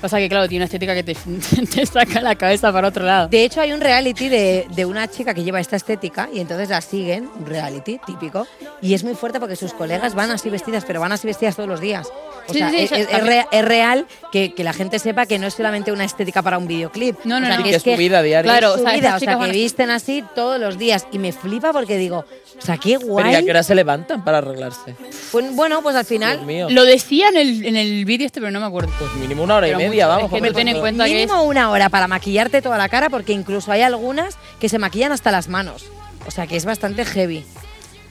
[0.00, 1.14] Pasa que, claro, tiene una estética que te,
[1.74, 3.28] te saca la cabeza para otro lado.
[3.28, 6.68] De hecho, hay un reality de, de una chica que lleva esta estética y entonces
[6.68, 8.46] la siguen, un reality típico,
[8.82, 11.68] y es muy fuerte porque sus colegas van así vestidas, pero van así vestidas todos
[11.68, 12.08] los días.
[12.48, 14.72] O Sí, sea, sí, sí, es, ya- es- es re- es real que, que la
[14.72, 17.16] gente sepa que no es solamente una estética para un videoclip.
[17.24, 17.64] No, no, O sea, no.
[17.64, 18.48] que es su vida diaria.
[18.50, 21.06] Claro, o o sea, sea, estas chicas que visten así todos los días.
[21.10, 22.24] Y me flipa porque digo,
[22.58, 23.44] o sea, qué Pero ¿y a guay.
[23.44, 24.94] qué hora se levantan para arreglarse?
[25.32, 26.36] Pues, bueno, pues al final.
[26.36, 26.66] Dios mío.
[26.70, 28.92] Lo decía en el, en el vídeo este, pero no me acuerdo.
[28.98, 30.16] Pues mínimo una hora y Pero media, mucho.
[30.16, 30.32] vamos.
[30.32, 31.28] Es que tú ten en cuenta que es...
[31.28, 35.12] Mínimo una hora para maquillarte toda la cara porque incluso hay algunas que se maquillan
[35.12, 35.86] hasta las manos.
[36.26, 37.44] O sea, que es bastante heavy.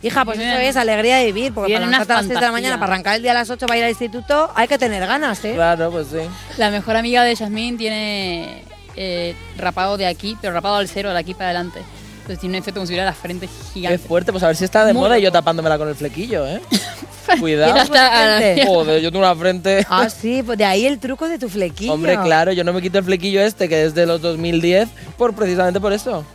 [0.01, 2.26] Hija, pues Vienen- eso es alegría de vivir, porque vienen para unas levantarte a las
[2.28, 4.51] 6 de la mañana, para arrancar el día a las 8 para ir al instituto,
[4.53, 5.53] hay que tener ganas, ¿eh?
[5.55, 6.19] Claro, pues sí.
[6.57, 8.63] La mejor amiga de Jasmine tiene
[8.95, 11.82] eh, rapado de aquí, pero rapado al cero, de aquí para adelante.
[12.26, 13.99] Entonces tiene un efecto como si hubiera la frente Qué gigante.
[13.99, 16.47] fuerte, pues a ver si está de Muy moda y yo tapándomela con el flequillo,
[16.47, 16.59] ¿eh?
[17.39, 17.76] Cuidado.
[17.76, 18.65] Hasta-.
[18.65, 19.86] Joder, yo tengo una frente.
[19.88, 21.93] Ah, sí, pues de ahí el truco de tu flequillo.
[21.93, 25.36] Hombre, claro, yo no me quito el flequillo este que es de los 2010 por
[25.36, 26.26] precisamente por eso.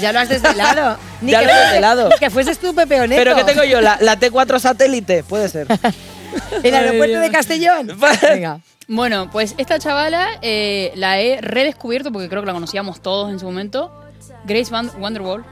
[0.00, 0.98] Ya lo has desvelado.
[1.20, 2.10] Ni Ya que lo he desvelado.
[2.18, 3.20] que fueses tú, Pepe Oneto.
[3.22, 3.80] ¿Pero qué tengo yo?
[3.80, 5.22] ¿La, la T4 satélite?
[5.22, 5.68] Puede ser.
[6.64, 7.96] El aeropuerto de Castellón.
[8.22, 8.60] Venga.
[8.88, 13.38] Bueno, pues esta chavala eh, la he redescubierto porque creo que la conocíamos todos en
[13.38, 13.92] su momento.
[14.46, 15.44] Grace Van Wonderwall.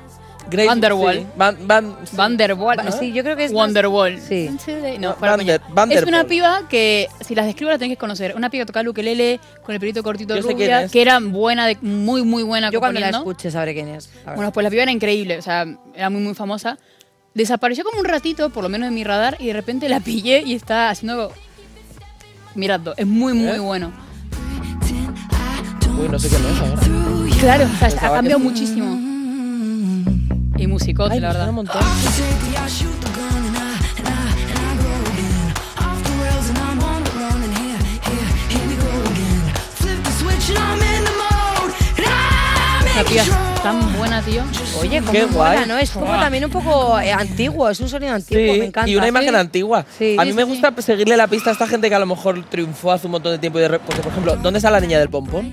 [0.51, 1.15] Grace- Wonderwall.
[1.21, 1.27] sí.
[1.37, 2.93] Van, Van, Vanderwall, ¿no?
[2.93, 4.21] Sí, yo creo que es Wonderwall.
[4.21, 4.51] Sí.
[4.51, 5.55] No, Vander- para coña.
[5.55, 6.09] Es Vanderpool.
[6.09, 8.35] una piba que, si las describo, la tenés que conocer.
[8.37, 10.93] Una piba que tocaba ukelele con el pelito cortito Yo sé rubia, quién es.
[10.93, 14.11] que era buena, de, muy, muy buena Yo cuando la escuche sabré quién es.
[14.37, 15.65] Bueno, pues la piba era increíble, o sea,
[15.95, 16.77] era muy, muy famosa.
[17.33, 20.43] Desapareció como un ratito, por lo menos en mi radar, y de repente la pillé
[20.45, 21.33] y está haciendo.
[22.55, 23.59] Mirando, es muy, muy ¿Eh?
[23.61, 23.93] bueno.
[25.99, 26.83] Uy, no sé qué es ahora.
[27.41, 28.99] Claro, o sea, ha cambiado muchísimo.
[30.57, 31.53] Y musicote, la verdad.
[42.97, 43.31] La piba es
[43.63, 44.43] tan buena, tío.
[44.81, 45.67] Oye, cómo Qué guay.
[45.67, 45.77] ¿no?
[45.79, 48.89] Es como también un poco eh, antiguo, es un sonido antiguo, Sí, me encanta.
[48.89, 49.85] y una imagen antigua.
[49.99, 50.17] Sí.
[50.19, 52.07] a mí Sí, me sí, gusta seguirle la pista a esta gente que a lo
[52.07, 53.59] mejor triunfó hace un montón de tiempo.
[53.59, 55.53] Y de re- porque, por ejemplo, ¿dónde está la niña del pompón?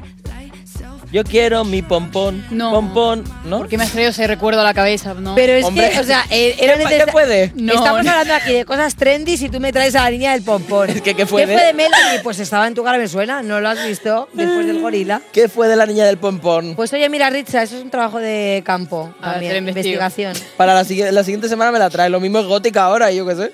[1.11, 2.45] Yo quiero mi pompón.
[2.51, 2.71] No.
[2.71, 3.57] Pompón, ¿no?
[3.57, 5.35] Porque me ha traído ese recuerdo a la cabeza, ¿no?
[5.35, 5.89] Pero es Hombre.
[5.89, 7.51] que, o sea, eh, era ¿Qué, qué puede?
[7.55, 8.11] No, Estamos no.
[8.11, 10.87] hablando aquí de cosas trendy si tú me traes a la niña del pompón.
[11.03, 12.19] que, ¿qué fue ¿Qué de- fue de Melody?
[12.23, 13.43] Pues estaba en tu cara, me suena.
[13.43, 15.21] ¿No lo has visto después del gorila?
[15.33, 16.75] ¿Qué fue de la niña del pompón?
[16.75, 20.33] Pues oye, mira, Richa, eso es un trabajo de campo A ver, también, investigación.
[20.55, 22.09] Para la, la siguiente semana me la trae.
[22.09, 23.51] Lo mismo es gótica ahora y yo qué sé.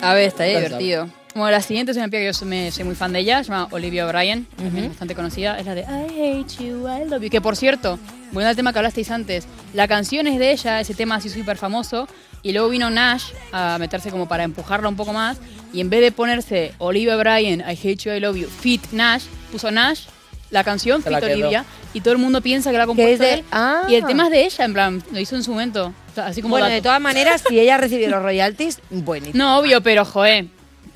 [0.00, 1.08] A ver, está divertido.
[1.36, 3.44] Bueno, la siguiente es una piba que yo soy, me- soy muy fan de ella,
[3.44, 7.22] se llama Olivia O'Brien, también bastante conocida, es la de I hate you, I love
[7.22, 7.28] you.
[7.28, 7.98] Que por cierto,
[8.32, 11.58] volviendo al tema que hablasteis antes, la canción es de ella, ese tema así súper
[11.58, 12.08] famoso,
[12.42, 15.36] y luego vino Nash a meterse como para empujarla un poco más,
[15.74, 19.24] y en vez de ponerse Olivia O'Brien, I hate you, I love you, fit Nash,
[19.52, 20.06] puso Nash,
[20.50, 21.12] la canción, fit.
[21.22, 23.82] Olivia, y todo el mundo piensa que la ha compuesto de- él, Ah.
[23.90, 26.26] y el tema es de ella, en plan, lo hizo en su momento, o sea,
[26.28, 26.74] así como Bueno, dato.
[26.76, 29.36] de todas maneras, si ella recibió los royalties, buenísimo.
[29.36, 30.46] No, obvio, pero joder,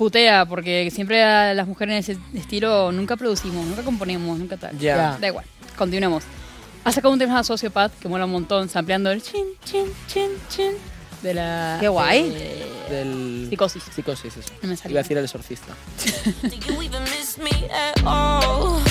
[0.00, 4.78] putea, porque siempre a las mujeres en ese estilo nunca producimos, nunca componemos, nunca tal.
[4.78, 5.18] Ya.
[5.20, 5.44] Da igual,
[5.76, 6.24] continuemos.
[6.84, 10.30] Ha sacado un tema de Sociopath que mola un montón, sampleando el chin, chin, chin,
[10.48, 10.72] chin
[11.22, 11.76] de la.
[11.80, 12.30] Qué guay.
[12.30, 13.46] de- Del...
[13.50, 13.82] Psicosis.
[13.94, 14.50] Psicosis, eso.
[14.62, 14.74] No me.
[14.74, 15.74] Iba a decir el exorcista.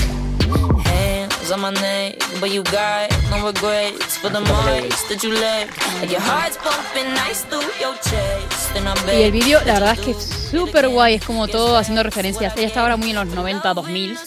[1.49, 5.71] Hands on my neck, but you got no regrets for the marks that you left.
[6.01, 8.75] And your heart's pumping nice through your chest.
[8.75, 10.17] And I bet Y el vídeo, la verdad es que es
[10.51, 12.55] súper guay, es como todo haciendo referencias.
[12.55, 14.17] Ella está ahora muy en los 90, 2000.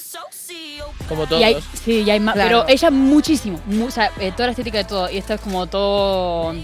[1.09, 1.41] Como todos.
[1.41, 2.65] Y hay, sí, y hay más, Claro.
[2.65, 5.09] pero ella muchísimo, mu- o sea, eh, toda la estética de todo.
[5.11, 6.55] Y esto es como todo.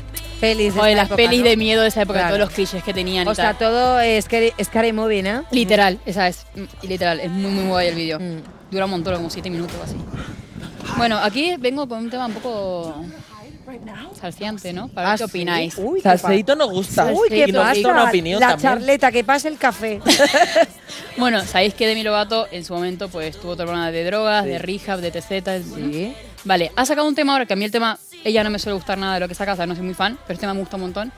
[0.41, 1.47] Pelis de esa las época, pelis ¿no?
[1.49, 2.35] de miedo de esa época, Claro.
[2.35, 3.27] todos los clichés que tenían.
[3.27, 3.59] y O sea, tal.
[3.59, 5.45] todo es scary, scary movie, ¿no?
[5.53, 6.47] Literal, esa es.
[6.55, 8.19] mm, Literal, es muy, muy guay el vídeo.
[8.19, 8.43] Mm.
[8.71, 9.97] Dura un montón, como 7 minutos o así.
[10.97, 13.05] Bueno, aquí vengo con un tema un poco
[14.19, 14.89] salciante, ¿no?
[14.89, 15.31] Para Ah, ver qué sí.
[15.31, 15.75] opináis.
[15.79, 17.07] Uy, qué Salseíto nos gusta.
[17.13, 17.75] Uy, ¿qué y nos pasa?
[17.75, 18.73] gusta una opinión la también.
[18.73, 20.01] charleta, que pase el café.
[21.19, 24.59] Bueno, sabéis que Demi Lovato en su momento pues tuvo otro problema de drogas, de
[24.59, 25.65] rehab, de TZ.
[25.75, 26.15] Sí.
[26.45, 28.75] Vale, ha sacado un tema ahora que a mí el tema, ella no me suele
[28.77, 30.55] gustar nada de lo que saca, o sea, no soy muy fan, pero este tema
[30.55, 31.13] me gusta un montón.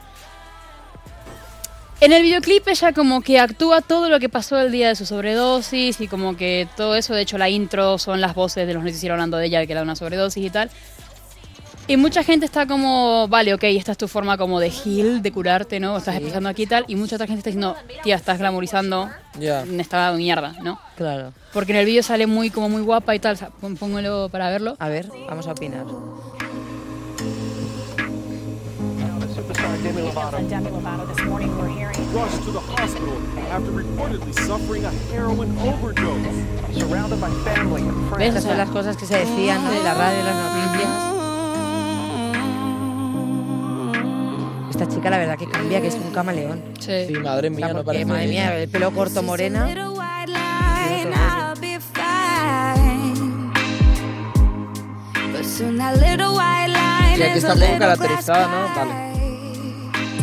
[2.01, 5.05] En el videoclip ella como que actúa todo lo que pasó el día de su
[5.05, 8.82] sobredosis y como que todo eso, de hecho la intro son las voces de los
[8.82, 10.70] noticieros hablando de ella, que era una sobredosis y tal.
[11.86, 15.32] Y mucha gente está como, vale, ok, esta es tu forma como de heal, de
[15.32, 15.96] curarte, ¿no?
[15.98, 16.84] Estás empezando aquí y tal.
[16.86, 19.64] Y mucha otra gente está diciendo, tía, estás glamorizando Ya.
[19.78, 20.80] esta mierda, ¿no?
[20.96, 21.32] Claro.
[21.53, 23.34] Porque en el vídeo sale muy como muy guapa y tal.
[23.34, 24.76] O sea, póngalo para verlo.
[24.78, 25.84] A ver, vamos a opinar.
[30.11, 33.16] Demi Lovato this morning we're hearing rushed to the hospital
[33.48, 36.76] after reportedly suffering a heroin overdose.
[36.76, 38.42] Surrounded by family and friends.
[38.42, 39.70] Son las cosas que se decían ¿no?
[39.70, 40.90] de la radio, de las noticias.
[44.70, 46.61] Esta chica, la verdad, que cambia, que es un camaleón.
[46.80, 47.06] Sí.
[47.06, 48.04] Sí, madre mía, no porque, parece.
[48.06, 49.68] madre mía, el pelo corto morena.
[57.16, 58.74] Y aquí está un poco caracterizada, ¿no?
[58.74, 59.09] Vale.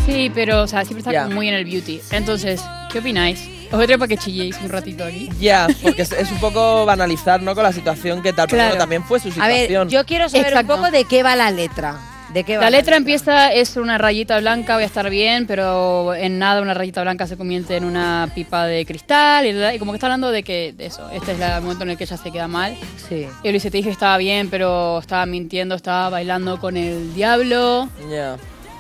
[0.08, 2.00] Sí, pero, o sea, siempre está como muy en el beauty.
[2.12, 3.40] Entonces, ¿qué opináis?
[3.66, 5.30] Os voy a traer para que chilléis un ratito aquí.
[5.40, 7.54] Ya, porque es, es un poco banalizar, ¿no?
[7.54, 8.70] Con la situación que tal, pero Claro.
[8.70, 9.90] bueno, también fue su A ver, situación.
[9.90, 10.74] yo quiero saber Exacto.
[10.74, 12.00] un poco de qué va la letra.
[12.34, 16.14] ¿De qué va La letra empieza, es una rayita blanca, voy a estar bien, pero
[16.14, 19.92] en nada una rayita blanca se convierte en una pipa de cristal y, y como
[19.92, 22.18] que está hablando de que de eso, este es el momento en el que ella
[22.18, 22.76] se queda mal.
[23.10, 23.28] Sí.
[23.44, 27.90] Y dice, te dije que estaba bien, pero estaba mintiendo, estaba bailando con el diablo,
[28.10, 28.38] Ya.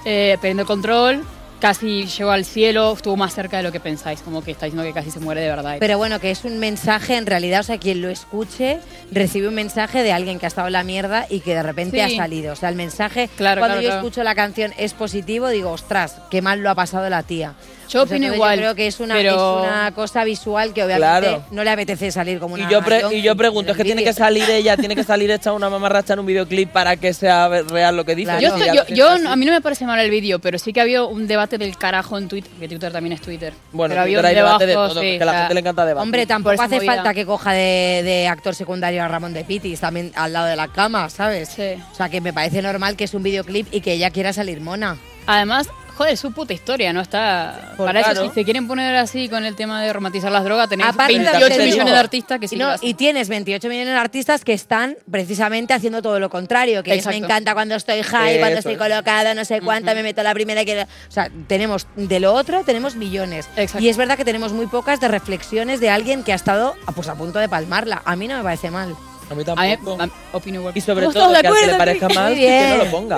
[0.09, 1.23] Eh, perdiendo el control.
[1.59, 4.83] casi llegó al cielo, estuvo más cerca de lo que pensáis, como que está diciendo
[4.87, 5.77] que casi se muere de verdad.
[5.79, 8.77] Pero bueno, que es un mensaje en realidad, o sea, quien lo escuche
[9.11, 11.97] recibe un mensaje de alguien que ha estado en la mierda y que de repente
[11.97, 12.13] Sí.
[12.13, 12.53] ha salido.
[12.53, 14.01] O sea, el mensaje, Claro, cuando claro, yo claro.
[14.07, 17.55] escucho la canción es positivo, digo, ostras, qué mal lo ha pasado la tía.
[17.89, 19.31] Yo opino entonces igual, Yo creo que es una, pero-
[19.63, 21.45] es una cosa visual que obviamente Claro.
[21.51, 24.03] no le apetece salir como una Y yo, pre- y yo pregunto, es que tiene
[24.03, 27.47] que salir ella, tiene que salir hecha una mamarracha en un videoclip para que sea
[27.47, 28.31] real lo que dice.
[28.41, 31.03] Yo, Sí, estoy- a mí no me parece mal el vídeo, pero sí que había
[31.03, 33.53] un debate del carajo en Twitter, que Twitter también es Twitter.
[33.71, 35.39] Bueno, pero había Twitter un hay debate de todo, sí, que a la o sea,
[35.41, 36.03] gente le encanta debatir.
[36.03, 36.93] Hombre, tampoco hace movida.
[36.95, 40.55] falta que coja de, de actor secundario a Ramón de Pitis también al lado de
[40.55, 41.49] la cama, ¿sabes?
[41.91, 44.61] O sea, que me parece normal que es un videoclip y que ella quiera salir
[44.61, 44.97] mona.
[45.25, 45.67] Además,
[45.97, 47.01] joder, su puta historia, ¿no?
[47.01, 47.73] Está.
[47.75, 48.21] Pues para claro.
[48.21, 51.13] eso, si se quieren poner así con el tema de romantizar las drogas, tenés Aparte
[51.13, 53.67] de lo que 28 te millones digo, de artistas que sí no, y tienes 28
[53.67, 57.25] millones de artistas que están precisamente haciendo todo lo contrario, que es, me Exacto.
[57.25, 58.79] encanta cuando estoy high, cuando estoy es.
[58.79, 60.83] colocada, no sé cuánta, me meto la primera que...
[60.83, 63.49] O sea, tenemos de lo otro, tenemos millones.
[63.79, 66.91] Y es verdad que tenemos muy pocas de reflexiones de alguien que ha estado ah,
[66.91, 68.01] pues, a punto de palmarla.
[68.05, 68.95] A mí no me parece mal.
[69.29, 70.73] A mí A mí- a- opino igual.
[70.77, 73.17] Y sobre ¿Estamos todo, de que al que le parezca mal, que no lo ponga.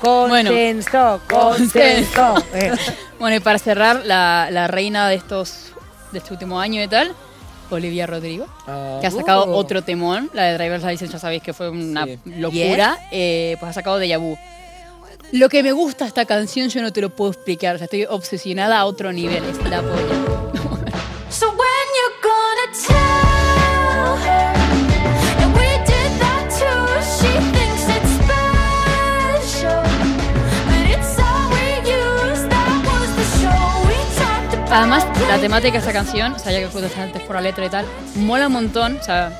[0.00, 2.34] Consenso, consenso.
[2.54, 2.72] Eh.
[3.18, 5.72] Bueno, y para cerrar, la, la reina de estos
[6.12, 7.14] de este último año y tal,
[7.70, 8.46] Olivia Rodrigo,
[9.00, 9.54] que ha sacado Uh.
[9.54, 13.72] otro temón, la de Driver's License, ya sabéis que fue una locura, eh, pues ha
[13.72, 14.36] sacado Deja Vu.
[15.32, 17.86] Lo que me gusta de esta canción yo no te lo puedo explicar, o sea,
[17.86, 20.92] estoy obsesionada a otro nivel, es la polla.
[21.30, 21.52] So
[34.76, 37.64] Además, la temática de esta canción, o sea, ya que fue antes por la letra
[37.64, 39.32] y tal, mola un montón, o sea,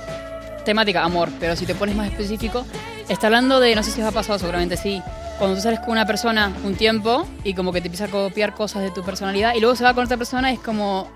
[0.64, 2.64] temática, amor, pero si te pones más específico,
[3.06, 5.02] está hablando de, no sé si os ha pasado, seguramente sí,
[5.38, 8.54] cuando tú sales con una persona un tiempo y como que te empieza a copiar
[8.54, 11.10] cosas de tu personalidad y luego se va con otra persona y es como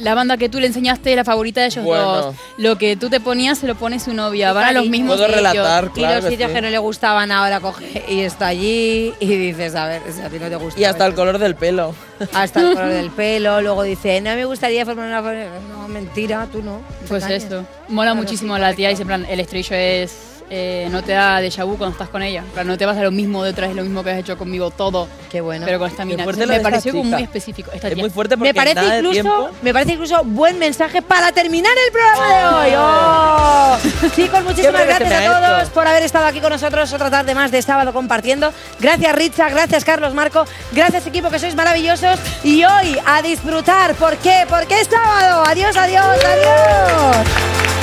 [0.00, 2.16] la banda que tú le enseñaste es la favorita de ellos Bueno.
[2.22, 2.36] dos.
[2.58, 5.26] Lo que tú te ponías se lo pone su novia, van a los mismos Puedo
[5.28, 5.52] sitios.
[5.54, 9.74] relatar, y los sitios que no le gustaban ahora coge y está allí y dices,
[9.74, 10.80] a ver, si a ti no te gusta.
[10.80, 11.94] Y hasta el color del pelo.
[12.32, 15.20] Hasta el color del pelo, luego dice, no me gustaría formar una.
[15.20, 16.80] No, mentira, tú no.
[17.08, 17.64] Pues eso.
[17.88, 18.88] Mola Claro, muchísimo sí, la tía.
[18.88, 20.39] Dice, en plan, el estribillo es.
[20.50, 22.42] Eh, no te da déjà vu cuando estás con ella.
[22.64, 25.06] No te vas a lo mismo detrás de lo mismo que has hecho conmigo todo.
[25.30, 25.64] Qué bueno.
[25.64, 26.24] Pero con esta mina.
[26.24, 27.70] Entonces, me pareció como muy específico.
[27.72, 28.02] Esta Es tía.
[28.02, 29.50] muy fuerte porque Me parece, nada de incluso, tiempo.
[29.62, 32.74] me parece incluso buen mensaje para terminar el programa de hoy.
[32.76, 33.78] ¡Oh!
[34.16, 37.62] Chicos, muchísimas gracias a todos por haber estado aquí con nosotros otra tarde más de
[37.62, 38.52] sábado compartiendo.
[38.80, 42.18] Gracias Richa, gracias Carlos Marco, gracias equipo que sois maravillosos.
[42.42, 43.94] Y hoy a disfrutar.
[43.94, 44.44] ¿Por qué?
[44.48, 45.44] Porque es sábado.
[45.46, 47.79] Adiós, adiós, adiós.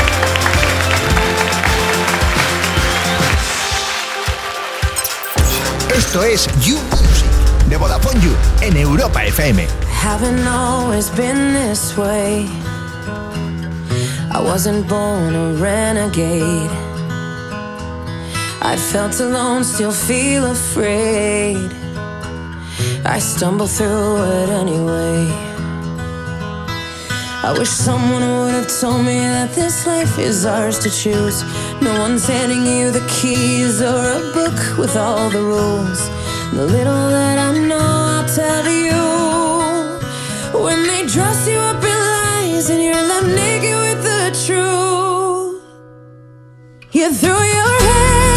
[5.97, 7.25] Esto es You Music
[7.67, 8.31] de Vodafone You
[8.61, 9.65] en Europa FM.
[9.89, 12.45] Haven't always been this way.
[14.31, 16.69] I wasn't born a renegade.
[18.61, 21.71] I felt alone, still feel afraid.
[23.03, 25.56] I stumble through it anyway.
[27.43, 31.43] I wish someone would have told me that this life is ours to choose.
[31.81, 36.09] No one's handing you the keys or a book with all the rules.
[36.51, 38.97] The little that I know, I'll tell you.
[40.63, 45.61] When they dress you up in lies and you're left naked with the truth,
[46.91, 48.36] you throw your head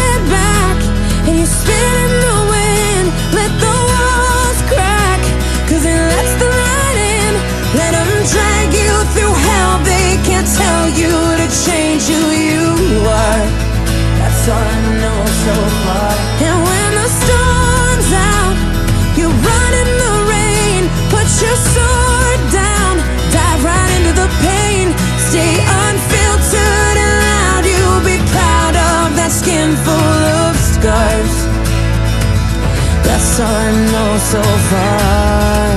[33.31, 35.71] That's all I know so far.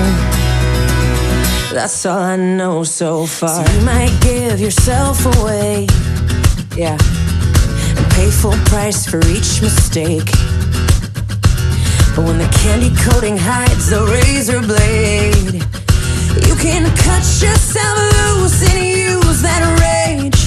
[1.74, 3.64] That's all I know so far.
[3.64, 5.86] So you might give yourself away,
[6.76, 6.96] yeah,
[8.24, 10.30] pay full price for each mistake.
[12.14, 15.60] But when the candy coating hides the razor blade,
[16.46, 20.40] you can cut yourself loose and use that rage.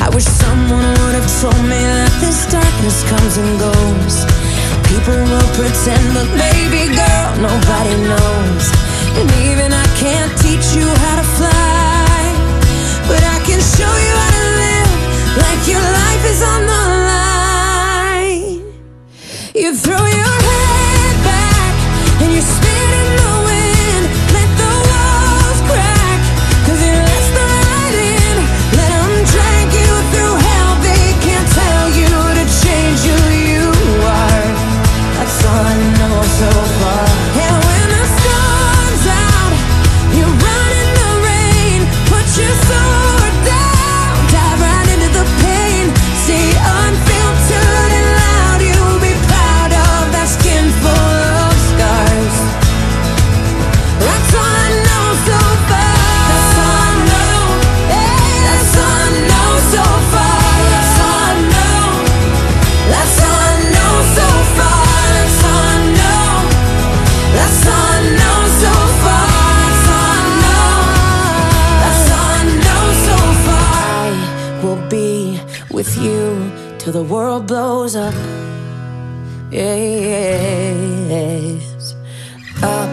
[0.00, 4.14] I wish someone would have told me that this darkness comes and goes.
[4.88, 8.64] People will pretend, but baby girl, nobody knows.
[9.18, 12.22] And even I can't teach you how to fly,
[13.10, 14.92] but I can show you how to live
[15.44, 16.99] like your life is on the line.
[19.60, 23.39] You throw your head back and you spin in the wind.
[76.90, 78.14] till the world blows up.
[79.52, 80.64] Yes.
[82.62, 82.90] Up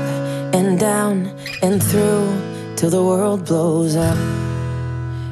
[0.54, 1.34] and down
[1.64, 2.30] and through
[2.76, 4.18] till the world blows up.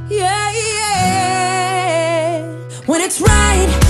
[0.09, 2.41] Yeah, yeah.
[2.87, 3.84] When it's right.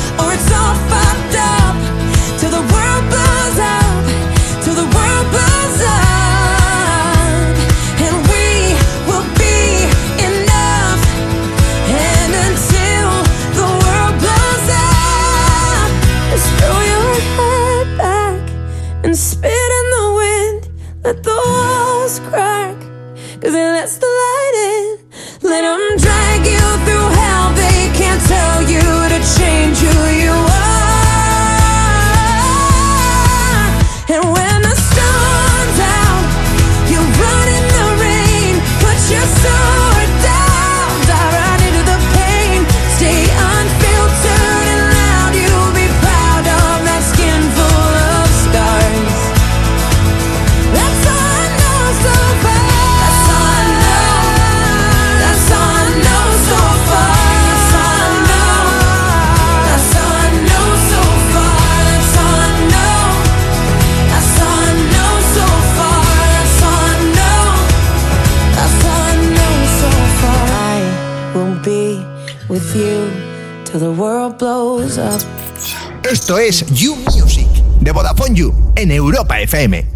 [76.15, 77.45] Esto es You Music
[77.81, 79.94] de Vodafone You en Europa FM.